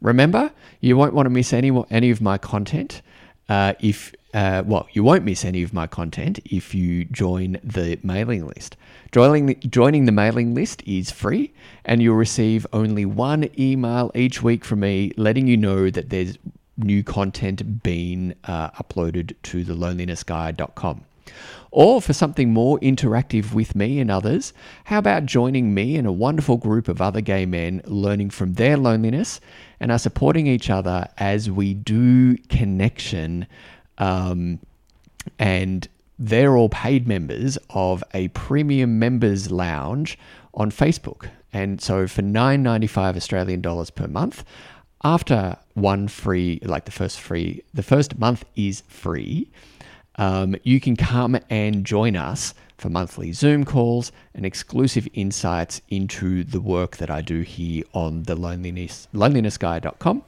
Remember, 0.00 0.50
you 0.80 0.96
won't 0.96 1.14
want 1.14 1.26
to 1.26 1.30
miss 1.30 1.52
any 1.52 1.70
any 1.90 2.10
of 2.10 2.20
my 2.20 2.38
content 2.38 3.02
uh, 3.48 3.74
if 3.78 4.12
uh, 4.32 4.62
well, 4.64 4.88
you 4.92 5.02
won't 5.02 5.24
miss 5.24 5.44
any 5.44 5.62
of 5.62 5.72
my 5.72 5.86
content 5.86 6.38
if 6.44 6.74
you 6.74 7.04
join 7.06 7.58
the 7.64 7.98
mailing 8.02 8.46
list. 8.46 8.76
Joining 9.12 9.46
the, 9.46 9.54
joining 9.54 10.04
the 10.04 10.12
mailing 10.12 10.54
list 10.54 10.82
is 10.86 11.10
free, 11.10 11.52
and 11.84 12.00
you'll 12.00 12.14
receive 12.14 12.66
only 12.72 13.04
one 13.04 13.50
email 13.58 14.12
each 14.14 14.42
week 14.42 14.64
from 14.64 14.80
me 14.80 15.12
letting 15.16 15.48
you 15.48 15.56
know 15.56 15.90
that 15.90 16.10
there's 16.10 16.38
new 16.76 17.02
content 17.02 17.82
being 17.82 18.34
uh, 18.44 18.70
uploaded 18.70 19.34
to 19.42 19.64
the 19.64 19.74
lonelinessguy.com. 19.74 21.04
Or 21.72 22.02
for 22.02 22.12
something 22.12 22.52
more 22.52 22.80
interactive 22.80 23.52
with 23.52 23.76
me 23.76 24.00
and 24.00 24.10
others, 24.10 24.52
how 24.84 24.98
about 24.98 25.26
joining 25.26 25.72
me 25.72 25.96
and 25.96 26.06
a 26.06 26.12
wonderful 26.12 26.56
group 26.56 26.88
of 26.88 27.00
other 27.00 27.20
gay 27.20 27.46
men 27.46 27.80
learning 27.84 28.30
from 28.30 28.54
their 28.54 28.76
loneliness 28.76 29.40
and 29.78 29.92
are 29.92 29.98
supporting 29.98 30.48
each 30.48 30.68
other 30.68 31.08
as 31.18 31.48
we 31.48 31.74
do 31.74 32.36
connection 32.48 33.46
um, 34.00 34.58
and 35.38 35.86
they're 36.18 36.56
all 36.56 36.68
paid 36.68 37.06
members 37.06 37.56
of 37.70 38.02
a 38.12 38.28
premium 38.28 38.98
members 38.98 39.50
lounge 39.50 40.18
on 40.54 40.70
Facebook. 40.70 41.30
And 41.52 41.80
so 41.80 42.08
for 42.08 42.22
9.95 42.22 43.16
Australian 43.16 43.60
dollars 43.60 43.90
per 43.90 44.08
month, 44.08 44.44
after 45.02 45.56
one 45.74 46.08
free, 46.08 46.60
like 46.62 46.84
the 46.84 46.90
first 46.90 47.20
free, 47.20 47.62
the 47.72 47.82
first 47.82 48.18
month 48.18 48.44
is 48.56 48.82
free, 48.88 49.50
um, 50.16 50.56
you 50.62 50.80
can 50.80 50.96
come 50.96 51.38
and 51.48 51.84
join 51.84 52.16
us 52.16 52.54
for 52.76 52.90
monthly 52.90 53.32
Zoom 53.32 53.64
calls 53.64 54.12
and 54.34 54.44
exclusive 54.44 55.08
insights 55.12 55.80
into 55.88 56.44
the 56.44 56.60
work 56.60 56.96
that 56.98 57.10
I 57.10 57.20
do 57.20 57.40
here 57.40 57.84
on 57.92 58.24
the 58.24 58.34
loneliness, 58.34 59.08
lonelinessguy.com 59.14 60.22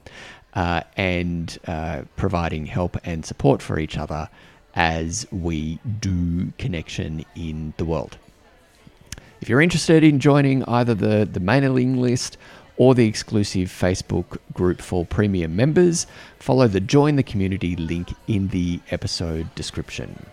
uh, 0.55 0.81
and 0.97 1.57
uh, 1.67 2.03
providing 2.15 2.65
help 2.65 2.97
and 3.03 3.25
support 3.25 3.61
for 3.61 3.79
each 3.79 3.97
other 3.97 4.29
as 4.75 5.27
we 5.31 5.79
do 5.99 6.51
connection 6.57 7.25
in 7.35 7.73
the 7.77 7.85
world. 7.85 8.17
If 9.41 9.49
you're 9.49 9.61
interested 9.61 10.03
in 10.03 10.19
joining 10.19 10.63
either 10.65 10.93
the, 10.93 11.27
the 11.31 11.39
mailing 11.39 12.01
list 12.01 12.37
or 12.77 12.95
the 12.95 13.05
exclusive 13.05 13.69
Facebook 13.69 14.37
group 14.53 14.81
for 14.81 15.05
premium 15.05 15.55
members, 15.55 16.07
follow 16.39 16.67
the 16.67 16.79
Join 16.79 17.17
the 17.17 17.23
Community 17.23 17.75
link 17.75 18.13
in 18.27 18.47
the 18.47 18.79
episode 18.89 19.53
description. 19.53 20.25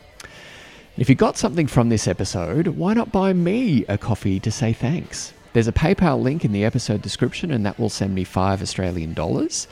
If 0.96 1.08
you 1.08 1.14
got 1.14 1.36
something 1.36 1.66
from 1.66 1.88
this 1.88 2.06
episode, 2.08 2.68
why 2.68 2.94
not 2.94 3.12
buy 3.12 3.32
me 3.32 3.84
a 3.88 3.98
coffee 3.98 4.40
to 4.40 4.50
say 4.50 4.72
thanks? 4.72 5.32
There's 5.52 5.68
a 5.68 5.72
PayPal 5.72 6.22
link 6.22 6.44
in 6.44 6.52
the 6.52 6.64
episode 6.64 7.02
description, 7.02 7.50
and 7.50 7.66
that 7.66 7.78
will 7.78 7.88
send 7.88 8.14
me 8.14 8.24
five 8.24 8.62
Australian 8.62 9.14
dollars 9.14 9.66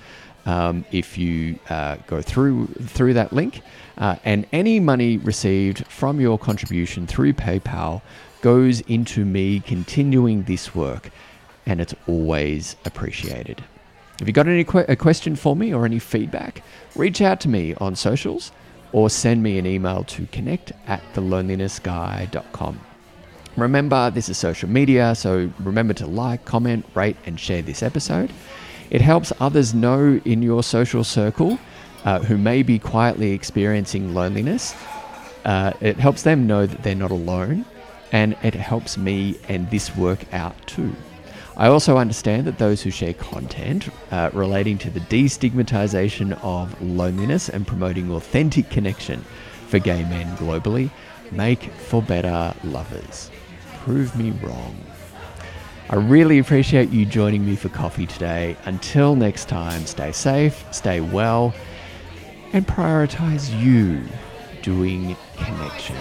um, 0.47 0.85
if 0.93 1.19
you 1.19 1.59
uh, 1.69 1.97
go 2.07 2.23
through 2.23 2.67
through 2.67 3.15
that 3.15 3.33
link. 3.33 3.63
Uh, 3.97 4.17
and 4.25 4.47
any 4.53 4.79
money 4.79 5.19
received 5.19 5.85
from 5.87 6.21
your 6.21 6.39
contribution 6.39 7.07
through 7.07 7.33
PayPal 7.33 8.01
goes 8.41 8.81
into 8.83 9.25
me 9.25 9.61
continuing 9.61 10.45
this 10.45 10.75
work, 10.75 11.11
and 11.67 11.81
it's 11.81 11.95
always 12.07 12.77
appreciated. 12.85 13.63
If 14.21 14.27
you 14.27 14.33
got 14.33 14.49
any 14.49 14.61
a 14.89 14.97
question 14.97 15.37
for 15.37 15.55
me 15.55 15.73
or 15.73 15.85
any 15.85 15.99
feedback, 15.99 16.63
reach 16.97 17.21
out 17.21 17.41
to 17.41 17.49
me 17.49 17.75
on 17.75 17.95
socials 17.95 18.53
or 18.93 19.11
send 19.11 19.43
me 19.43 19.59
an 19.59 19.67
email 19.67 20.03
to 20.05 20.27
connect 20.27 20.73
at 20.87 21.03
thelonelinessguy.com. 21.15 22.81
Remember, 23.57 24.11
this 24.11 24.29
is 24.29 24.39
social 24.39 24.69
media, 24.69 25.15
so 25.15 25.51
remember 25.59 25.93
to 25.95 26.07
like, 26.07 26.45
comment, 26.45 26.87
rate, 26.95 27.17
and 27.27 27.39
share 27.39 27.63
this 27.63 27.83
episode. 27.83 28.31
It 28.91 29.01
helps 29.01 29.33
others 29.41 29.75
know 29.75 30.21
in 30.25 30.43
your 30.43 30.63
social 30.63 31.05
circle 31.05 31.59
uh, 32.05 32.21
who 32.21 32.39
may 32.39 32.63
be 32.63 32.79
quietly 32.79 33.33
experiencing 33.33 34.15
loneliness. 34.15 34.75
Uh, 35.45 35.73
it 35.81 35.99
helps 35.99 36.23
them 36.23 36.47
know 36.47 36.67
that 36.67 36.83
they're 36.83 36.95
not 36.95 37.11
alone, 37.11 37.65
and 38.13 38.37
it 38.43 38.55
helps 38.55 38.97
me 38.97 39.39
and 39.49 39.71
this 39.71 39.95
work 39.97 40.33
out 40.33 40.55
too. 40.67 40.95
I 41.57 41.67
also 41.67 41.99
understand 41.99 42.47
that 42.47 42.59
those 42.59 42.83
who 42.83 42.91
share 42.91 43.15
content 43.15 43.89
uh, 44.13 44.31
relating 44.33 44.79
to 44.79 44.91
the 44.91 45.01
destigmatization 45.01 46.39
of 46.43 46.81
loneliness 46.81 47.49
and 47.49 47.67
promoting 47.67 48.13
authentic 48.13 48.71
connection 48.71 49.25
for 49.67 49.81
gay 49.81 50.05
men 50.05 50.37
globally 50.37 50.91
make 51.33 51.65
for 51.73 52.01
better 52.01 52.55
lovers. 52.63 53.31
Prove 53.83 54.17
me 54.17 54.31
wrong. 54.43 54.77
I 55.91 55.97
really 55.97 56.39
appreciate 56.39 56.91
you 56.91 57.07
joining 57.07 57.47
me 57.47 57.57
for 57.57 57.71
coffee 57.71 58.07
today. 58.07 58.57
Until 58.67 59.17
next 59.17 59.49
time, 59.49 59.87
stay 59.87 60.13
safe, 60.13 60.63
stay 60.71 61.01
well, 61.01 61.55
and 62.53 62.67
prioritize 62.67 63.59
you 63.59 64.03
doing 64.61 65.17
connection. 65.37 65.97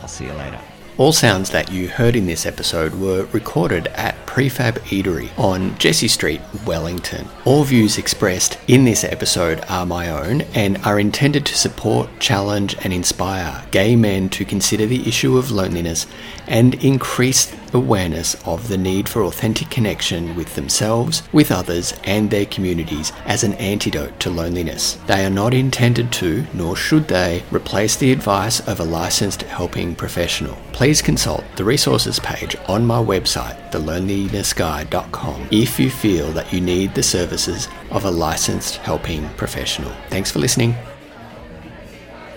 I'll 0.00 0.08
see 0.08 0.24
you 0.24 0.32
later. 0.32 0.60
All 0.98 1.12
sounds 1.12 1.50
that 1.50 1.70
you 1.70 1.88
heard 1.88 2.16
in 2.16 2.26
this 2.26 2.44
episode 2.44 2.94
were 2.96 3.26
recorded 3.32 3.86
at 3.88 4.14
Prefab 4.26 4.74
Eatery 4.80 5.30
on 5.38 5.78
Jessie 5.78 6.08
Street, 6.08 6.40
Wellington. 6.66 7.28
All 7.44 7.64
views 7.64 7.96
expressed 7.96 8.58
in 8.68 8.84
this 8.84 9.02
episode 9.02 9.64
are 9.68 9.86
my 9.86 10.10
own 10.10 10.42
and 10.54 10.76
are 10.78 11.00
intended 11.00 11.46
to 11.46 11.56
support, 11.56 12.10
challenge, 12.18 12.76
and 12.82 12.92
inspire 12.92 13.64
gay 13.70 13.96
men 13.96 14.28
to 14.30 14.44
consider 14.44 14.84
the 14.84 15.08
issue 15.08 15.38
of 15.38 15.50
loneliness 15.50 16.06
and 16.46 16.74
increase 16.84 17.54
awareness 17.74 18.34
of 18.46 18.68
the 18.68 18.78
need 18.78 19.08
for 19.08 19.24
authentic 19.24 19.70
connection 19.70 20.34
with 20.36 20.54
themselves, 20.54 21.22
with 21.32 21.50
others, 21.50 21.94
and 22.04 22.30
their 22.30 22.46
communities 22.46 23.12
as 23.26 23.44
an 23.44 23.54
antidote 23.54 24.18
to 24.20 24.30
loneliness. 24.30 24.98
They 25.06 25.24
are 25.24 25.30
not 25.30 25.54
intended 25.54 26.12
to, 26.12 26.44
nor 26.52 26.76
should 26.76 27.08
they, 27.08 27.42
replace 27.50 27.96
the 27.96 28.12
advice 28.12 28.60
of 28.68 28.80
a 28.80 28.84
licensed 28.84 29.42
helping 29.42 29.94
professional. 29.94 30.56
Please 30.72 31.02
consult 31.02 31.44
the 31.56 31.64
resources 31.64 32.18
page 32.18 32.56
on 32.68 32.86
my 32.86 33.02
website, 33.02 33.70
thelonelinessguy.com, 33.70 35.48
if 35.50 35.78
you 35.78 35.90
feel 35.90 36.32
that 36.32 36.52
you 36.52 36.60
need 36.60 36.94
the 36.94 37.02
services 37.02 37.68
of 37.90 38.04
a 38.04 38.10
licensed 38.10 38.76
helping 38.76 39.28
professional. 39.30 39.92
Thanks 40.08 40.30
for 40.30 40.38
listening. 40.38 40.74